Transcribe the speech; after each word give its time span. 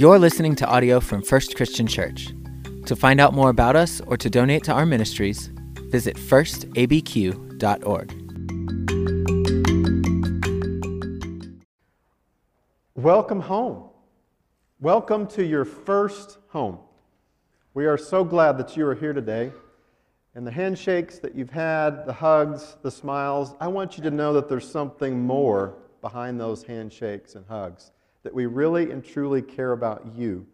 You're 0.00 0.18
listening 0.18 0.54
to 0.54 0.66
audio 0.66 0.98
from 0.98 1.20
First 1.20 1.56
Christian 1.56 1.86
Church. 1.86 2.28
To 2.86 2.96
find 2.96 3.20
out 3.20 3.34
more 3.34 3.50
about 3.50 3.76
us 3.76 4.00
or 4.06 4.16
to 4.16 4.30
donate 4.30 4.64
to 4.64 4.72
our 4.72 4.86
ministries, 4.86 5.50
visit 5.90 6.16
firstabq.org. 6.16 6.80
Welcome 12.94 13.40
home. 13.40 13.90
Welcome 14.80 15.26
to 15.26 15.44
your 15.44 15.66
first 15.66 16.38
home. 16.48 16.78
We 17.74 17.84
are 17.84 17.98
so 17.98 18.24
glad 18.24 18.56
that 18.56 18.78
you 18.78 18.86
are 18.86 18.94
here 18.94 19.12
today. 19.12 19.52
And 20.34 20.46
the 20.46 20.50
handshakes 20.50 21.18
that 21.18 21.34
you've 21.34 21.50
had, 21.50 22.06
the 22.06 22.14
hugs, 22.14 22.78
the 22.80 22.90
smiles, 22.90 23.54
I 23.60 23.68
want 23.68 23.98
you 23.98 24.02
to 24.04 24.10
know 24.10 24.32
that 24.32 24.48
there's 24.48 24.66
something 24.66 25.20
more 25.20 25.74
behind 26.00 26.40
those 26.40 26.62
handshakes 26.62 27.34
and 27.34 27.44
hugs, 27.46 27.92
that 28.22 28.34
we 28.34 28.46
really 28.46 28.90
and 28.90 29.04
truly 29.04 29.42
care 29.42 29.72
about 29.72 30.14
you. 30.16 30.46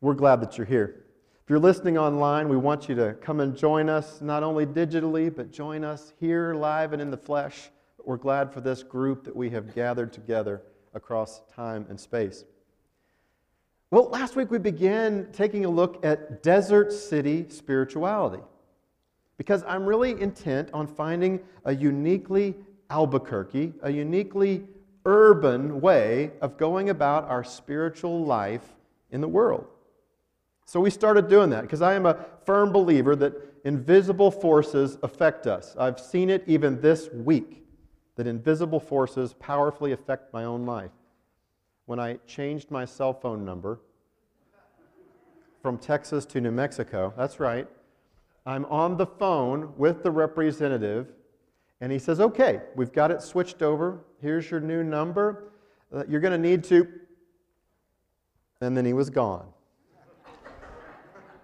We're 0.00 0.14
glad 0.14 0.40
that 0.42 0.56
you're 0.56 0.66
here. 0.66 1.06
If 1.42 1.50
you're 1.50 1.58
listening 1.58 1.96
online, 1.96 2.48
we 2.48 2.56
want 2.56 2.88
you 2.88 2.94
to 2.96 3.14
come 3.14 3.40
and 3.40 3.56
join 3.56 3.88
us, 3.88 4.20
not 4.20 4.42
only 4.42 4.66
digitally, 4.66 5.34
but 5.34 5.52
join 5.52 5.84
us 5.84 6.12
here 6.18 6.54
live 6.54 6.92
and 6.92 7.00
in 7.00 7.10
the 7.10 7.16
flesh. 7.16 7.70
We're 8.04 8.16
glad 8.16 8.52
for 8.52 8.60
this 8.60 8.82
group 8.82 9.24
that 9.24 9.34
we 9.34 9.50
have 9.50 9.74
gathered 9.74 10.12
together 10.12 10.62
across 10.94 11.42
time 11.54 11.86
and 11.88 11.98
space. 11.98 12.44
Well, 13.90 14.08
last 14.08 14.34
week 14.34 14.50
we 14.50 14.58
began 14.58 15.28
taking 15.32 15.64
a 15.64 15.68
look 15.68 16.04
at 16.04 16.42
desert 16.42 16.92
city 16.92 17.46
spirituality 17.48 18.42
because 19.38 19.62
I'm 19.64 19.86
really 19.86 20.20
intent 20.20 20.70
on 20.72 20.86
finding 20.86 21.40
a 21.64 21.74
uniquely 21.74 22.56
Albuquerque, 22.90 23.72
a 23.82 23.90
uniquely 23.90 24.64
urban 25.06 25.80
way 25.80 26.32
of 26.42 26.58
going 26.58 26.90
about 26.90 27.24
our 27.24 27.44
spiritual 27.44 28.24
life 28.24 28.74
in 29.10 29.22
the 29.22 29.28
world. 29.28 29.66
So 30.66 30.80
we 30.80 30.90
started 30.90 31.28
doing 31.28 31.48
that 31.50 31.62
because 31.62 31.80
I 31.80 31.94
am 31.94 32.06
a 32.06 32.26
firm 32.44 32.72
believer 32.72 33.14
that 33.16 33.32
invisible 33.64 34.32
forces 34.32 34.98
affect 35.02 35.46
us. 35.46 35.76
I've 35.78 36.00
seen 36.00 36.28
it 36.28 36.42
even 36.46 36.80
this 36.80 37.08
week 37.12 37.62
that 38.16 38.26
invisible 38.26 38.80
forces 38.80 39.32
powerfully 39.34 39.92
affect 39.92 40.32
my 40.32 40.44
own 40.44 40.66
life. 40.66 40.90
When 41.84 42.00
I 42.00 42.18
changed 42.26 42.72
my 42.72 42.84
cell 42.84 43.12
phone 43.12 43.44
number 43.44 43.78
from 45.62 45.78
Texas 45.78 46.26
to 46.26 46.40
New 46.40 46.50
Mexico, 46.50 47.14
that's 47.16 47.38
right, 47.38 47.68
I'm 48.44 48.64
on 48.66 48.96
the 48.96 49.06
phone 49.06 49.72
with 49.76 50.02
the 50.02 50.10
representative, 50.10 51.12
and 51.80 51.92
he 51.92 51.98
says, 51.98 52.20
Okay, 52.20 52.60
we've 52.74 52.92
got 52.92 53.12
it 53.12 53.22
switched 53.22 53.62
over. 53.62 54.00
Here's 54.26 54.50
your 54.50 54.58
new 54.58 54.82
number. 54.82 55.52
You're 56.08 56.20
going 56.20 56.32
to 56.32 56.48
need 56.48 56.64
to. 56.64 56.88
And 58.60 58.76
then 58.76 58.84
he 58.84 58.92
was 58.92 59.08
gone. 59.08 59.46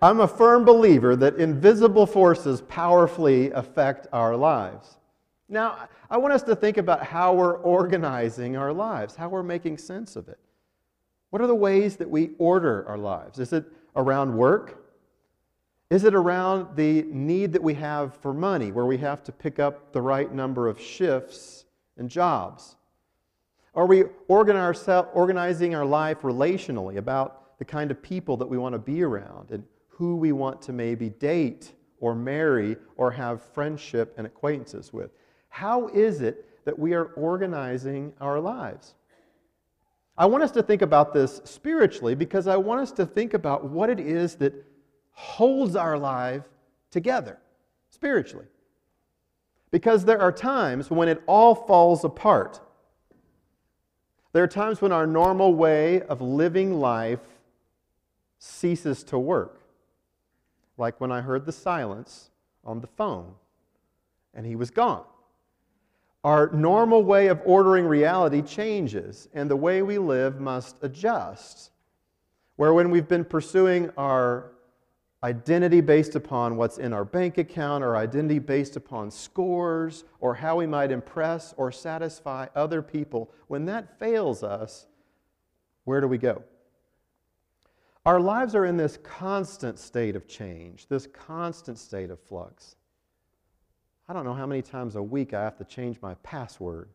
I'm 0.03 0.19
a 0.19 0.27
firm 0.27 0.65
believer 0.65 1.15
that 1.15 1.37
invisible 1.37 2.07
forces 2.07 2.61
powerfully 2.63 3.53
affect 3.53 4.09
our 4.13 4.37
lives. 4.37 4.97
Now, 5.49 5.87
I 6.11 6.17
want 6.17 6.35
us 6.35 6.43
to 6.43 6.57
think 6.57 6.77
about 6.77 7.05
how 7.05 7.35
we're 7.35 7.59
organizing 7.59 8.57
our 8.57 8.73
lives, 8.73 9.15
how 9.15 9.29
we're 9.29 9.45
making 9.45 9.79
sense 9.79 10.17
of 10.17 10.29
it. 10.29 10.41
What 11.31 11.41
are 11.41 11.47
the 11.47 11.55
ways 11.55 11.95
that 11.99 12.11
we 12.11 12.31
order 12.39 12.85
our 12.89 12.99
lives? 12.99 13.39
Is 13.39 13.53
it 13.53 13.65
around 13.95 14.37
work? 14.37 14.85
Is 15.89 16.03
it 16.03 16.17
around 16.17 16.75
the 16.75 17.03
need 17.03 17.53
that 17.53 17.63
we 17.63 17.75
have 17.75 18.17
for 18.17 18.35
money, 18.35 18.73
where 18.73 18.87
we 18.87 18.99
have 18.99 19.23
to 19.23 19.31
pick 19.31 19.61
up 19.61 19.93
the 19.93 20.03
right 20.03 20.35
number 20.35 20.67
of 20.67 20.81
shifts 20.81 21.63
and 21.97 22.09
jobs? 22.11 22.77
Are 23.75 23.87
we 23.87 24.05
organizing 24.29 25.75
our 25.75 25.85
life 25.85 26.21
relationally 26.23 26.97
about 26.97 27.59
the 27.59 27.65
kind 27.65 27.91
of 27.91 28.03
people 28.03 28.37
that 28.37 28.47
we 28.47 28.59
want 28.59 28.75
to 28.75 28.79
be 28.79 29.03
around 29.03 29.51
and 29.51 29.65
who 29.89 30.17
we 30.17 30.33
want 30.33 30.61
to 30.63 30.73
maybe 30.73 31.09
date 31.09 31.73
or 32.01 32.15
marry 32.15 32.77
or 32.97 33.11
have 33.11 33.43
friendship 33.43 34.15
and 34.19 34.27
acquaintances 34.27 34.93
with? 34.93 35.11
How 35.49 35.89
is 35.89 36.21
it 36.21 36.65
that 36.65 36.79
we 36.79 36.93
are 36.93 37.07
organizing 37.15 38.13
our 38.21 38.41
lives? 38.41 38.95
I 40.19 40.27
want 40.27 40.43
us 40.43 40.51
to 40.53 40.63
think 40.63 40.83
about 40.83 41.15
this 41.15 41.41
spiritually 41.45 42.15
because 42.15 42.47
I 42.47 42.57
want 42.57 42.81
us 42.81 42.93
to 42.93 43.07
think 43.07 43.33
about 43.33 43.65
what 43.65 43.89
it 43.89 43.99
is 43.99 44.35
that 44.37 44.53
holds 45.13 45.77
our 45.77 45.99
life 45.99 46.45
together 46.91 47.39
spiritually. 47.91 48.47
Because 49.73 50.05
there 50.05 50.21
are 50.21 50.31
times 50.31 50.91
when 50.91 51.09
it 51.09 51.21
all 51.27 51.57
falls 51.57 52.05
apart. 52.05 52.61
There 54.33 54.45
are 54.45 54.49
times 54.49 54.81
when 54.81 54.93
our 54.93 55.07
normal 55.07 55.55
way 55.55 56.03
of 56.03 56.21
living 56.21 56.75
life 56.79 57.21
ceases 58.39 59.03
to 59.05 59.19
work. 59.19 59.61
Like 60.79 61.01
when 61.01 61.11
I 61.11 61.23
heard 61.23 61.47
the 61.47 61.53
silence 61.53 62.31
on 62.65 62.81
the 62.81 62.87
phone 62.87 63.35
and 64.35 64.47
he 64.47 64.57
was 64.57 64.71
gone. 64.71 65.05
Our 66.25 66.51
normal 66.53 67.03
way 67.03 67.27
of 67.27 67.41
ordering 67.45 67.85
reality 67.85 68.43
changes, 68.43 69.29
and 69.35 69.51
the 69.51 69.57
way 69.57 69.83
we 69.83 69.99
live 69.99 70.41
must 70.41 70.77
adjust. 70.83 71.73
Where 72.57 72.73
when 72.73 72.91
we've 72.91 73.09
been 73.09 73.25
pursuing 73.25 73.91
our 73.97 74.52
identity 75.25 75.81
based 75.81 76.17
upon 76.17 76.57
what's 76.57 76.79
in 76.79 76.93
our 76.93 77.05
bank 77.05 77.39
account, 77.39 77.85
or 77.85 77.97
identity 77.97 78.39
based 78.39 78.77
upon 78.77 79.11
scores, 79.11 80.05
or 80.21 80.35
how 80.35 80.57
we 80.57 80.67
might 80.67 80.91
impress 80.91 81.55
or 81.57 81.71
satisfy 81.71 82.47
other 82.57 82.83
people, 82.83 83.31
when 83.47 83.65
that 83.67 83.99
fails 83.99 84.43
us, 84.43 84.87
where 85.85 86.01
do 86.01 86.09
we 86.09 86.19
go? 86.19 86.43
Our 88.05 88.21
lives 88.21 88.57
are 88.57 88.65
in 88.65 88.77
this 88.77 88.99
constant 89.05 89.79
state 89.79 90.17
of 90.17 90.27
change, 90.27 90.89
this 90.89 91.07
constant 91.07 91.79
state 91.79 92.11
of 92.11 92.19
flux. 92.19 92.75
I 94.09 94.13
don't 94.13 94.25
know 94.25 94.35
how 94.35 94.47
many 94.47 94.63
times 94.63 94.97
a 94.97 95.03
week 95.03 95.35
I 95.35 95.43
have 95.43 95.57
to 95.59 95.65
change 95.65 96.03
my 96.03 96.15
password. 96.17 96.89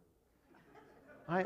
I, 1.30 1.46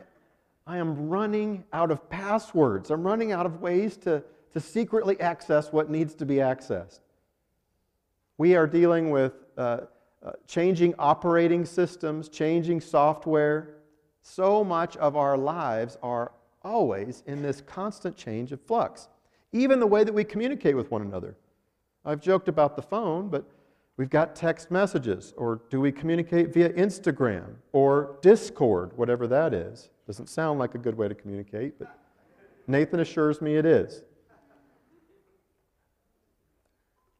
I 0.66 0.78
am 0.78 1.10
running 1.10 1.64
out 1.74 1.92
of 1.92 2.10
passwords. 2.10 2.90
I'm 2.90 3.04
running 3.04 3.32
out 3.32 3.46
of 3.46 3.62
ways 3.62 3.98
to, 3.98 4.24
to 4.54 4.60
secretly 4.60 5.20
access 5.20 5.72
what 5.72 5.90
needs 5.90 6.14
to 6.16 6.26
be 6.26 6.36
accessed. 6.36 7.00
We 8.38 8.56
are 8.56 8.68
dealing 8.68 9.12
with 9.12 9.34
uh, 9.58 9.82
uh, 10.24 10.32
changing 10.48 10.94
operating 11.00 11.66
systems, 11.66 12.30
changing 12.30 12.82
software. 12.82 13.76
So 14.22 14.64
much 14.64 14.98
of 14.98 15.16
our 15.16 15.38
lives 15.38 15.98
are 16.04 16.32
always 16.64 17.24
in 17.26 17.42
this 17.42 17.62
constant 17.62 18.16
change 18.16 18.52
of 18.52 18.62
flux. 18.62 19.08
Even 19.52 19.80
the 19.80 19.88
way 19.88 20.04
that 20.04 20.14
we 20.14 20.24
communicate 20.24 20.76
with 20.76 20.92
one 20.92 21.02
another. 21.02 21.36
I've 22.06 22.22
joked 22.22 22.48
about 22.48 22.76
the 22.76 22.82
phone, 22.82 23.30
but 23.30 23.46
we've 23.98 24.10
got 24.10 24.36
text 24.36 24.72
messages, 24.72 25.34
or 25.38 25.62
do 25.70 25.80
we 25.80 25.92
communicate 25.92 26.54
via 26.54 26.70
Instagram 26.74 27.56
or 27.74 28.18
Discord, 28.22 28.96
whatever 28.98 29.28
that 29.28 29.54
is? 29.54 29.90
Doesn't 30.08 30.30
sound 30.30 30.60
like 30.60 30.76
a 30.76 30.78
good 30.78 30.98
way 30.98 31.08
to 31.08 31.16
communicate, 31.16 31.78
but 31.78 31.96
Nathan 32.68 33.00
assures 33.00 33.42
me 33.42 33.56
it 33.56 33.66
is. 33.66 34.04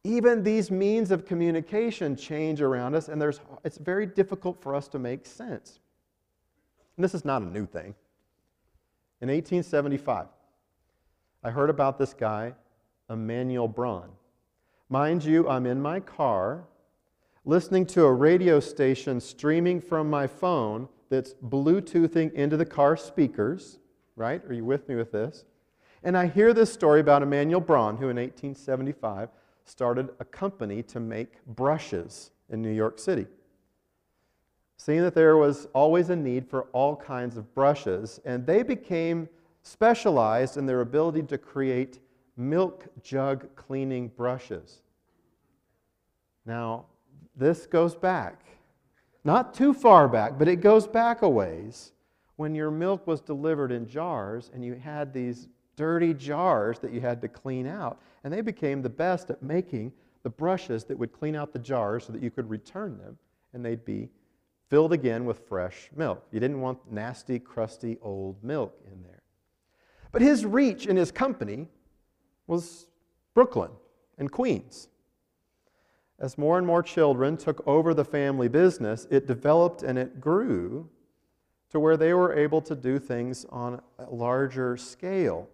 Even 0.04 0.44
these 0.44 0.72
means 0.72 1.12
of 1.12 1.26
communication 1.26 2.16
change 2.16 2.62
around 2.62 2.96
us, 2.96 3.08
and 3.08 3.22
there's, 3.22 3.40
it's 3.64 3.78
very 3.78 4.06
difficult 4.06 4.62
for 4.62 4.74
us 4.74 4.88
to 4.90 5.00
make 5.00 5.26
sense. 5.26 5.80
And 6.98 7.04
this 7.04 7.14
is 7.14 7.24
not 7.24 7.42
a 7.42 7.46
new 7.46 7.66
thing. 7.66 7.94
In 9.22 9.30
1875, 9.30 10.26
I 11.44 11.52
heard 11.52 11.70
about 11.70 12.00
this 12.00 12.14
guy, 12.14 12.54
Emanuel 13.10 13.68
Braun. 13.68 14.10
Mind 14.90 15.24
you, 15.24 15.48
I'm 15.48 15.66
in 15.66 15.82
my 15.82 16.00
car 16.00 16.64
listening 17.46 17.86
to 17.88 18.06
a 18.06 18.14
radio 18.14 18.60
station 18.60 19.20
streaming 19.20 19.82
from 19.82 20.10
my 20.10 20.28
phone 20.28 20.88
that's 21.10 21.34
Bluetoothing 21.34 22.34
into 22.34 22.58
the 22.58 22.66
car 22.66 22.96
speakers, 22.98 23.80
right? 24.16 24.44
Are 24.46 24.54
you 24.54 24.66
with 24.66 24.88
me 24.88 24.96
with 24.96 25.12
this? 25.12 25.46
And 26.04 26.18
I 26.18 26.28
hear 26.28 26.54
this 26.54 26.74
story 26.74 27.00
about 27.00 27.22
Emanuel 27.22 27.62
Braun, 27.62 27.98
who 27.98 28.10
in 28.10 28.18
1875 28.18 29.30
started 29.66 30.10
a 30.20 30.26
company 30.26 30.84
to 30.84 31.00
make 31.00 31.44
brushes 31.46 32.32
in 32.50 32.62
New 32.62 32.72
York 32.72 33.00
City. 33.00 33.28
Seeing 34.78 35.02
that 35.02 35.16
there 35.16 35.38
was 35.38 35.68
always 35.74 36.10
a 36.10 36.16
need 36.16 36.50
for 36.50 36.64
all 36.74 36.96
kinds 36.96 37.38
of 37.38 37.54
brushes, 37.54 38.20
and 38.26 38.46
they 38.46 38.64
became 38.64 39.30
specialized 39.62 40.58
in 40.58 40.66
their 40.66 40.82
ability 40.82 41.24
to 41.24 41.38
create 41.38 42.00
milk 42.36 42.88
jug 43.04 43.56
cleaning 43.56 44.08
brushes. 44.10 44.82
Now, 46.46 46.86
this 47.36 47.66
goes 47.66 47.96
back, 47.96 48.44
not 49.24 49.54
too 49.54 49.74
far 49.74 50.08
back, 50.08 50.40
but 50.40 50.48
it 50.48 50.58
goes 50.58 50.88
back 50.88 51.22
a 51.22 51.30
ways 51.30 51.94
when 52.36 52.56
your 52.56 52.72
milk 52.72 53.06
was 53.06 53.22
delivered 53.22 53.72
in 53.72 53.88
jars 53.88 54.50
and 54.54 54.66
you 54.66 54.74
had 54.74 55.14
these 55.14 55.48
dirty 55.76 56.14
jars 56.14 56.80
that 56.80 56.92
you 56.92 57.02
had 57.02 57.22
to 57.22 57.28
clean 57.28 57.68
out. 57.68 58.00
And 58.24 58.34
they 58.34 58.42
became 58.42 58.82
the 58.82 58.90
best 58.90 59.30
at 59.30 59.42
making 59.42 59.94
the 60.24 60.30
brushes 60.30 60.84
that 60.86 60.98
would 60.98 61.12
clean 61.12 61.36
out 61.36 61.54
the 61.54 61.60
jars 61.60 62.06
so 62.06 62.14
that 62.14 62.22
you 62.22 62.30
could 62.30 62.50
return 62.50 62.98
them 62.98 63.18
and 63.54 63.66
they'd 63.66 63.84
be 63.86 64.10
filled 64.70 64.94
again 64.94 65.26
with 65.26 65.40
fresh 65.48 65.90
milk. 65.96 66.26
You 66.32 66.40
didn't 66.40 66.62
want 66.62 66.80
nasty, 66.90 67.40
crusty, 67.40 67.98
old 68.02 68.42
milk 68.44 68.74
in 68.92 69.04
there. 69.04 69.22
But 70.12 70.22
his 70.22 70.46
reach 70.46 70.88
in 70.88 70.96
his 70.96 71.12
company 71.12 71.68
was 72.48 72.88
Brooklyn 73.34 73.72
and 74.18 74.32
Queens. 74.32 74.88
As 76.20 76.38
more 76.38 76.58
and 76.58 76.68
more 76.68 76.84
children 76.84 77.36
took 77.36 77.66
over 77.68 77.94
the 77.94 78.06
family 78.06 78.48
business, 78.48 79.08
it 79.10 79.26
developed 79.26 79.84
and 79.84 79.98
it 79.98 80.22
grew 80.22 80.88
to 81.72 81.80
where 81.80 81.98
they 81.98 82.14
were 82.14 82.34
able 82.34 82.62
to 82.62 82.76
do 82.76 83.00
things 83.00 83.46
on 83.50 83.82
a 83.98 84.10
larger 84.10 84.78
scale. 84.78 85.50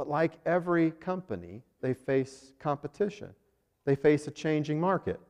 But 0.00 0.08
like 0.08 0.38
every 0.46 0.92
company, 0.92 1.60
they 1.82 1.92
face 1.92 2.54
competition. 2.58 3.34
They 3.84 3.94
face 3.94 4.26
a 4.28 4.30
changing 4.30 4.80
market. 4.80 5.20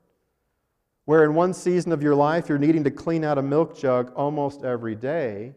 Where 1.07 1.25
in 1.25 1.35
one 1.35 1.55
season 1.55 1.91
of 1.91 2.05
your 2.05 2.15
life 2.15 2.49
you're 2.49 2.57
needing 2.57 2.85
to 2.85 2.91
clean 2.93 3.25
out 3.25 3.37
a 3.37 3.43
milk 3.43 3.77
jug 3.77 4.13
almost 4.15 4.63
every 4.63 4.95
day, 4.95 5.55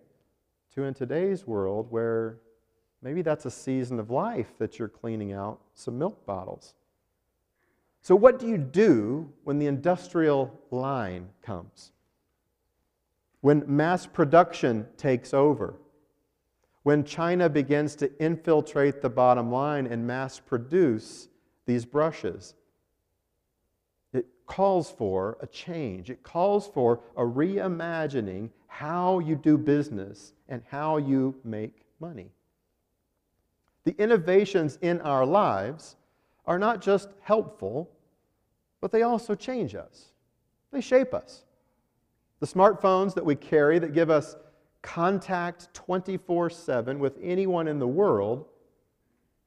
to 0.74 0.86
in 0.86 0.96
today's 0.96 1.46
world 1.46 1.92
where 1.92 2.40
maybe 3.04 3.22
that's 3.22 3.46
a 3.46 3.52
season 3.52 4.00
of 4.00 4.10
life 4.10 4.58
that 4.58 4.80
you're 4.80 4.88
cleaning 4.88 5.32
out 5.32 5.60
some 5.76 6.00
milk 6.00 6.26
bottles. 6.26 6.74
So, 8.02 8.16
what 8.16 8.40
do 8.40 8.48
you 8.48 8.58
do 8.58 9.32
when 9.44 9.60
the 9.60 9.68
industrial 9.68 10.60
line 10.72 11.30
comes? 11.44 11.92
When 13.42 13.64
mass 13.68 14.08
production 14.08 14.88
takes 14.98 15.36
over? 15.36 15.76
When 16.84 17.06
China 17.06 17.50
begins 17.50 17.96
to 17.96 18.12
infiltrate 18.22 19.02
the 19.02 19.10
bottom 19.10 19.52
line 19.52 19.88
and 19.88 20.06
mass 20.06 20.40
produce 20.40 21.30
these 21.66 21.86
brushes? 21.86 22.56
It 24.14 24.26
calls 24.46 24.92
for 24.92 25.38
a 25.42 25.48
change. 25.48 26.10
It 26.10 26.24
calls 26.24 26.68
for 26.68 27.00
a 27.16 27.22
reimagining 27.22 28.50
how 28.68 29.20
you 29.20 29.36
do 29.36 29.58
business 29.58 30.34
and 30.50 30.62
how 30.68 30.98
you 30.98 31.36
make 31.46 31.86
money. 32.02 32.32
The 33.86 33.96
innovations 33.98 34.78
in 34.82 35.00
our 35.02 35.26
lives 35.26 35.96
are 36.46 36.60
not 36.60 36.82
just 36.82 37.10
helpful, 37.22 37.90
but 38.82 38.92
they 38.92 39.04
also 39.04 39.36
change 39.36 39.76
us. 39.76 40.12
They 40.72 40.82
shape 40.82 41.14
us. 41.14 41.44
The 42.42 42.48
smartphones 42.48 43.14
that 43.14 43.26
we 43.26 43.36
carry 43.36 43.80
that 43.80 43.94
give 43.94 44.10
us 44.10 44.36
contact 44.84 45.74
24 45.74 46.52
7 46.52 47.00
with 47.00 47.18
anyone 47.22 47.68
in 47.68 47.80
the 47.80 47.88
world 47.88 48.46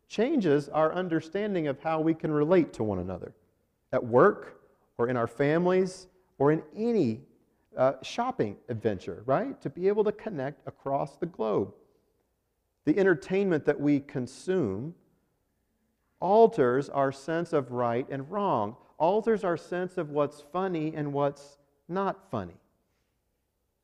changes 0.08 0.68
our 0.70 0.92
understanding 0.92 1.68
of 1.68 1.78
how 1.80 2.00
we 2.00 2.14
can 2.14 2.32
relate 2.32 2.72
to 2.72 2.82
one 2.82 2.98
another 2.98 3.32
at 3.92 4.04
work 4.04 4.60
or 4.98 5.08
in 5.08 5.16
our 5.16 5.26
families 5.26 6.08
or 6.38 6.50
in 6.50 6.62
any 6.74 7.20
uh, 7.76 7.92
shopping 8.02 8.56
adventure, 8.68 9.22
right? 9.26 9.60
To 9.60 9.70
be 9.70 9.88
able 9.88 10.04
to 10.04 10.12
connect 10.12 10.66
across 10.66 11.16
the 11.16 11.26
globe. 11.26 11.72
The 12.84 12.98
entertainment 12.98 13.66
that 13.66 13.78
we 13.78 14.00
consume 14.00 14.94
alters 16.20 16.88
our 16.88 17.12
sense 17.12 17.52
of 17.52 17.72
right 17.72 18.06
and 18.08 18.30
wrong, 18.30 18.76
alters 18.98 19.44
our 19.44 19.56
sense 19.56 19.98
of 19.98 20.10
what's 20.10 20.40
funny 20.52 20.94
and 20.94 21.12
what's 21.12 21.58
not 21.88 22.30
funny. 22.30 22.56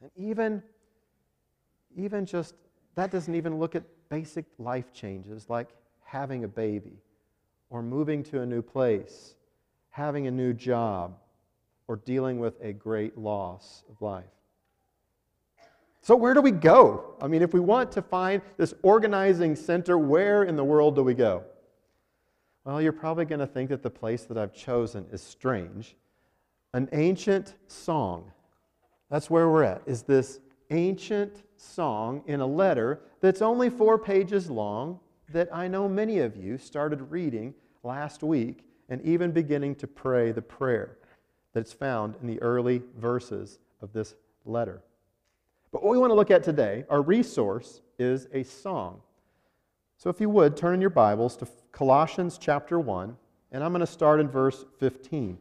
And 0.00 0.10
even, 0.16 0.62
even 1.96 2.26
just, 2.26 2.54
that 2.94 3.10
doesn't 3.10 3.34
even 3.34 3.58
look 3.58 3.74
at 3.74 3.84
basic 4.08 4.44
life 4.58 4.92
changes 4.92 5.48
like 5.48 5.68
having 6.04 6.44
a 6.44 6.48
baby 6.48 6.98
or 7.70 7.82
moving 7.82 8.22
to 8.22 8.40
a 8.40 8.46
new 8.46 8.62
place, 8.62 9.34
having 9.90 10.26
a 10.26 10.30
new 10.30 10.52
job, 10.52 11.16
or 11.88 11.96
dealing 11.96 12.38
with 12.38 12.54
a 12.62 12.72
great 12.72 13.16
loss 13.16 13.82
of 13.90 14.00
life. 14.00 14.24
So, 16.02 16.16
where 16.16 16.34
do 16.34 16.40
we 16.40 16.50
go? 16.50 17.14
I 17.22 17.28
mean, 17.28 17.42
if 17.42 17.54
we 17.54 17.60
want 17.60 17.92
to 17.92 18.02
find 18.02 18.42
this 18.56 18.74
organizing 18.82 19.54
center, 19.54 19.96
where 19.96 20.42
in 20.42 20.56
the 20.56 20.64
world 20.64 20.96
do 20.96 21.02
we 21.02 21.14
go? 21.14 21.44
Well, 22.64 22.82
you're 22.82 22.92
probably 22.92 23.24
going 23.24 23.40
to 23.40 23.46
think 23.46 23.70
that 23.70 23.82
the 23.82 23.90
place 23.90 24.24
that 24.24 24.36
I've 24.36 24.52
chosen 24.52 25.06
is 25.12 25.22
strange. 25.22 25.96
An 26.74 26.88
ancient 26.92 27.54
song. 27.68 28.32
That's 29.10 29.30
where 29.30 29.48
we're 29.48 29.62
at, 29.62 29.82
is 29.86 30.02
this 30.02 30.40
ancient 30.72 31.44
song 31.56 32.22
in 32.26 32.40
a 32.40 32.46
letter 32.46 33.00
that's 33.20 33.42
only 33.42 33.70
four 33.70 33.98
pages 33.98 34.50
long 34.50 34.98
that 35.32 35.48
I 35.54 35.68
know 35.68 35.88
many 35.88 36.18
of 36.18 36.36
you 36.36 36.58
started 36.58 37.10
reading 37.10 37.54
last 37.82 38.22
week 38.22 38.64
and 38.88 39.00
even 39.02 39.30
beginning 39.30 39.76
to 39.76 39.86
pray 39.86 40.32
the 40.32 40.42
prayer 40.42 40.98
that's 41.52 41.72
found 41.72 42.16
in 42.20 42.26
the 42.26 42.40
early 42.42 42.82
verses 42.98 43.58
of 43.80 43.92
this 43.92 44.14
letter. 44.44 44.82
But 45.70 45.82
what 45.82 45.92
we 45.92 45.98
want 45.98 46.10
to 46.10 46.14
look 46.14 46.30
at 46.30 46.42
today, 46.42 46.84
our 46.90 47.02
resource, 47.02 47.80
is 47.98 48.26
a 48.32 48.42
song. 48.42 49.00
So 49.96 50.10
if 50.10 50.20
you 50.20 50.28
would, 50.28 50.56
turn 50.56 50.74
in 50.74 50.80
your 50.80 50.90
Bibles 50.90 51.36
to 51.38 51.48
Colossians 51.70 52.36
chapter 52.38 52.78
1, 52.78 53.16
and 53.52 53.62
I'm 53.64 53.72
going 53.72 53.80
to 53.80 53.86
start 53.86 54.20
in 54.20 54.28
verse 54.28 54.64
15. 54.78 55.38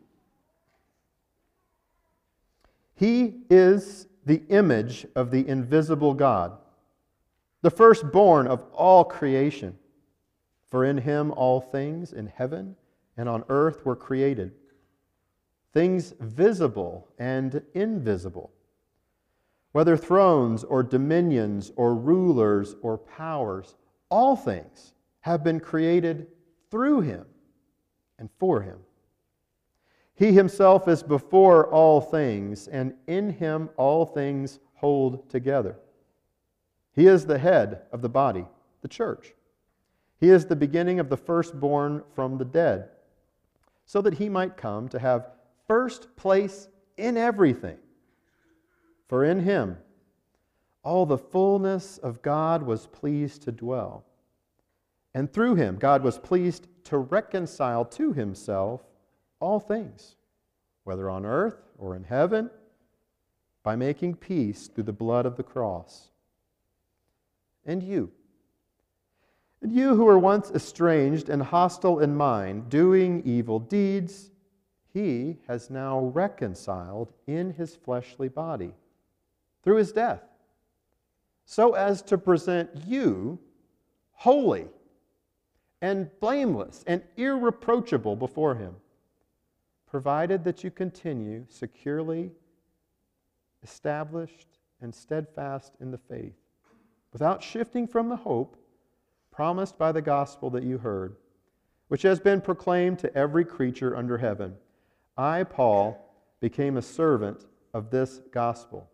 He 2.96 3.34
is 3.50 4.08
the 4.26 4.42
image 4.50 5.06
of 5.16 5.32
the 5.32 5.48
invisible 5.48 6.14
God, 6.14 6.58
the 7.62 7.72
firstborn 7.72 8.48
of 8.48 8.64
all 8.74 9.04
creation. 9.04 9.78
For 10.68 10.86
in 10.86 11.00
him 11.00 11.32
all 11.32 11.60
things 11.60 12.14
in 12.14 12.28
heaven 12.28 12.76
and 13.18 13.28
on 13.28 13.44
earth 13.50 13.86
were 13.86 13.96
created, 13.96 14.54
things 15.74 16.14
visible 16.20 17.08
and 17.20 17.62
invisible, 17.74 18.52
whether 19.74 19.98
thrones 19.98 20.64
or 20.64 20.82
dominions 20.82 21.72
or 21.76 21.94
rulers 21.94 22.76
or 22.82 22.98
powers 22.98 23.76
all 24.10 24.36
things 24.36 24.94
have 25.22 25.44
been 25.44 25.60
created 25.60 26.28
through 26.70 27.02
him 27.02 27.26
and 28.18 28.30
for 28.40 28.62
him. 28.62 28.80
He 30.22 30.34
himself 30.34 30.88
is 30.88 31.02
before 31.02 31.66
all 31.70 32.00
things, 32.00 32.68
and 32.68 32.94
in 33.08 33.32
him 33.32 33.72
all 33.76 34.06
things 34.06 34.60
hold 34.76 35.28
together. 35.32 35.78
He 36.94 37.08
is 37.08 37.26
the 37.26 37.40
head 37.40 37.82
of 37.92 38.04
the 38.04 38.10
body, 38.10 38.46
the 38.84 38.88
church. 38.88 39.34
He 40.20 40.30
is 40.30 40.46
the 40.46 40.56
beginning 40.56 41.00
of 41.00 41.10
the 41.10 41.18
firstborn 41.18 42.04
from 42.14 42.38
the 42.38 42.46
dead, 42.46 42.90
so 43.88 44.00
that 44.04 44.14
he 44.14 44.30
might 44.30 44.58
come 44.58 44.88
to 44.90 45.00
have 45.00 45.32
first 45.68 46.16
place 46.16 46.68
in 46.98 47.18
everything. 47.18 47.80
For 49.08 49.26
in 49.26 49.40
him, 49.40 49.76
all 50.84 51.08
the 51.08 51.18
fullness 51.18 51.98
of 51.98 52.22
God 52.22 52.62
was 52.62 52.86
pleased 52.86 53.42
to 53.42 53.52
dwell. 53.52 54.06
And 55.16 55.34
through 55.34 55.56
him, 55.56 55.78
God 55.78 56.04
was 56.04 56.20
pleased 56.20 56.68
to 56.84 57.00
reconcile 57.00 57.86
to 57.86 58.14
himself 58.14 58.84
all 59.42 59.60
things, 59.60 60.16
whether 60.84 61.10
on 61.10 61.26
earth 61.26 61.62
or 61.78 61.96
in 61.96 62.04
heaven, 62.06 62.50
by 63.64 63.76
making 63.76 64.16
peace 64.16 64.68
through 64.68 64.86
the 64.86 64.94
blood 64.94 65.26
of 65.26 65.36
the 65.36 65.44
cross. 65.44 66.10
And 67.66 67.84
you, 67.84 68.12
and 69.62 69.72
you 69.72 69.96
who 69.96 70.06
were 70.06 70.18
once 70.18 70.50
estranged 70.52 71.30
and 71.30 71.44
hostile 71.44 72.00
in 72.00 72.16
mind, 72.16 72.70
doing 72.70 73.22
evil 73.26 73.60
deeds, 73.60 74.32
he 74.94 75.38
has 75.48 75.70
now 75.70 76.00
reconciled 76.00 77.12
in 77.28 77.52
his 77.52 77.76
fleshly 77.76 78.30
body 78.30 78.74
through 79.64 79.78
his 79.78 79.92
death 79.92 80.24
so 81.52 81.74
as 81.74 82.02
to 82.02 82.18
present 82.18 82.70
you 82.88 83.38
holy 84.14 84.68
and 85.82 86.10
blameless 86.20 86.84
and 86.88 87.02
irreproachable 87.18 88.16
before 88.16 88.56
Him, 88.56 88.76
provided 89.92 90.46
that 90.46 90.64
you 90.64 90.72
continue 90.72 91.46
securely 91.50 92.32
established 93.62 94.48
and 94.80 94.96
steadfast 94.96 95.74
in 95.82 95.92
the 95.92 95.98
faith, 95.98 96.38
without 97.12 97.44
shifting 97.44 97.86
from 97.86 98.08
the 98.08 98.16
hope 98.16 98.56
promised 99.32 99.78
by 99.78 99.92
the 99.92 100.02
gospel 100.02 100.50
that 100.50 100.64
you 100.64 100.78
heard, 100.78 101.18
which 101.90 102.04
has 102.04 102.22
been 102.22 102.40
proclaimed 102.40 102.98
to 103.00 103.14
every 103.18 103.44
creature 103.44 103.98
under 103.98 104.18
heaven. 104.18 104.56
I, 105.18 105.44
Paul, 105.44 106.16
became 106.40 106.78
a 106.78 106.82
servant 106.82 107.46
of 107.74 107.90
this 107.90 108.22
gospel. 108.32 108.90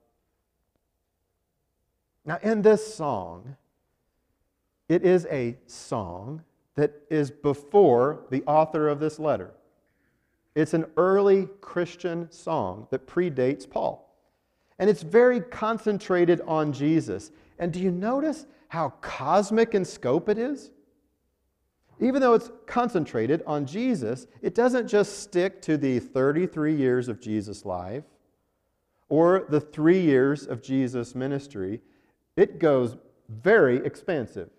Now, 2.25 2.39
in 2.41 2.63
this 2.63 2.95
song, 2.95 3.55
it 4.89 5.03
is 5.03 5.27
a 5.27 5.57
song 5.67 6.43
that 6.73 7.03
is 7.11 7.29
before 7.29 8.25
the 8.31 8.43
author 8.47 8.87
of 8.87 8.99
this 8.99 9.19
letter. 9.19 9.51
It's 10.57 10.73
an 10.73 10.87
early 10.97 11.47
Christian 11.61 12.31
song 12.31 12.87
that 12.89 13.05
predates 13.05 13.69
Paul. 13.69 14.11
And 14.79 14.89
it's 14.89 15.03
very 15.03 15.39
concentrated 15.39 16.41
on 16.47 16.73
Jesus. 16.73 17.29
And 17.59 17.71
do 17.71 17.79
you 17.79 17.91
notice 17.91 18.47
how 18.69 18.89
cosmic 19.01 19.75
in 19.75 19.85
scope 19.85 20.29
it 20.29 20.39
is? 20.39 20.71
Even 21.99 22.21
though 22.21 22.33
it's 22.33 22.49
concentrated 22.65 23.43
on 23.45 23.67
Jesus, 23.67 24.25
it 24.41 24.55
doesn't 24.55 24.87
just 24.87 25.19
stick 25.19 25.61
to 25.61 25.77
the 25.77 25.99
33 25.99 26.75
years 26.75 27.07
of 27.07 27.21
Jesus' 27.21 27.63
life 27.63 28.05
or 29.09 29.45
the 29.49 29.61
three 29.61 30.01
years 30.01 30.47
of 30.47 30.63
Jesus' 30.63 31.13
ministry. 31.13 31.81
It 32.35 32.57
goes 32.57 32.97
very 33.29 33.77
expansive. 33.85 34.49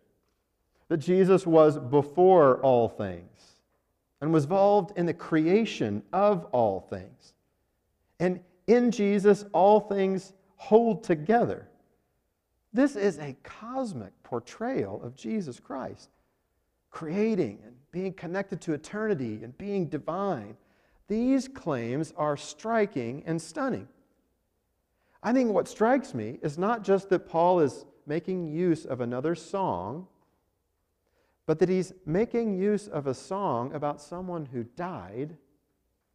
that 0.86 0.98
Jesus 0.98 1.44
was 1.44 1.76
before 1.76 2.60
all 2.60 2.88
things 2.88 3.47
and 4.20 4.32
was 4.32 4.44
involved 4.44 4.96
in 4.96 5.06
the 5.06 5.14
creation 5.14 6.02
of 6.12 6.44
all 6.46 6.80
things. 6.80 7.34
And 8.20 8.40
in 8.66 8.90
Jesus, 8.90 9.44
all 9.52 9.80
things 9.80 10.32
hold 10.56 11.04
together. 11.04 11.68
This 12.72 12.96
is 12.96 13.18
a 13.18 13.36
cosmic 13.42 14.12
portrayal 14.22 15.02
of 15.02 15.16
Jesus 15.16 15.58
Christ, 15.60 16.10
creating 16.90 17.60
and 17.64 17.74
being 17.92 18.12
connected 18.12 18.60
to 18.62 18.74
eternity 18.74 19.40
and 19.42 19.56
being 19.56 19.86
divine. 19.86 20.56
These 21.06 21.48
claims 21.48 22.12
are 22.16 22.36
striking 22.36 23.22
and 23.26 23.40
stunning. 23.40 23.88
I 25.22 25.32
think 25.32 25.52
what 25.52 25.68
strikes 25.68 26.12
me 26.12 26.38
is 26.42 26.58
not 26.58 26.84
just 26.84 27.08
that 27.08 27.28
Paul 27.28 27.60
is 27.60 27.86
making 28.06 28.48
use 28.48 28.84
of 28.84 29.00
another 29.00 29.34
song, 29.34 30.06
but 31.48 31.58
that 31.60 31.70
he's 31.70 31.94
making 32.04 32.52
use 32.52 32.88
of 32.88 33.06
a 33.06 33.14
song 33.14 33.72
about 33.72 34.02
someone 34.02 34.44
who 34.44 34.64
died 34.76 35.34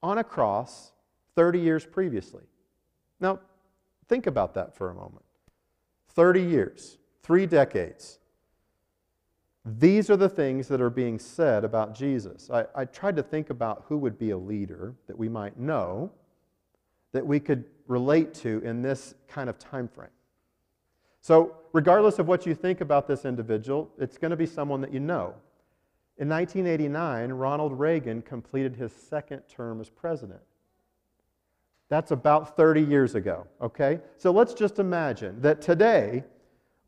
on 0.04 0.20
a 0.20 0.24
cross 0.24 0.92
30 1.36 1.60
years 1.60 1.88
previously. 1.88 2.44
Now, 3.20 3.40
think 4.08 4.28
about 4.28 4.54
that 4.54 4.76
for 4.76 4.92
a 4.92 4.94
moment. 4.94 5.26
30 6.10 6.44
years, 6.44 7.00
three 7.24 7.48
decades. 7.48 8.20
These 9.66 10.12
are 10.12 10.18
the 10.18 10.30
things 10.30 10.68
that 10.68 10.80
are 10.80 10.92
being 10.92 11.18
said 11.18 11.64
about 11.64 11.96
Jesus. 11.96 12.52
I, 12.52 12.66
I, 12.76 12.86
tried 12.86 13.16
to 13.16 13.24
think 13.24 13.50
about 13.50 13.86
who 13.88 13.98
would 13.98 14.20
be 14.20 14.30
a 14.30 14.38
leader 14.38 14.94
that 15.08 15.18
we 15.18 15.30
might 15.30 15.58
know, 15.58 16.12
that 17.12 17.26
we 17.26 17.40
could 17.40 17.66
relate 17.88 18.36
to 18.36 18.62
in 18.64 18.84
this 18.84 19.16
kind 19.28 19.50
of 19.50 19.58
time 19.58 19.88
frame. 19.88 20.10
So, 21.24 21.56
regardless 21.72 22.20
of 22.20 22.28
what 22.28 22.46
you 22.46 22.54
think 22.54 22.82
about 22.82 23.08
this 23.08 23.24
individual, 23.24 23.90
it's 23.98 24.18
going 24.18 24.32
to 24.32 24.38
be 24.38 24.46
someone 24.46 24.82
that 24.82 24.94
you 24.94 25.00
know. 25.00 25.34
In 26.18 26.28
1989, 26.28 27.32
Ronald 27.32 27.80
Reagan 27.80 28.22
completed 28.22 28.76
his 28.76 28.92
second 28.92 29.42
term 29.48 29.80
as 29.80 29.90
president. 29.90 30.42
That's 31.88 32.12
about 32.12 32.58
30 32.58 32.82
years 32.82 33.16
ago, 33.16 33.48
okay? 33.62 34.02
So 34.18 34.32
let's 34.32 34.54
just 34.54 34.80
imagine 34.80 35.40
that 35.42 35.62
today 35.62 36.26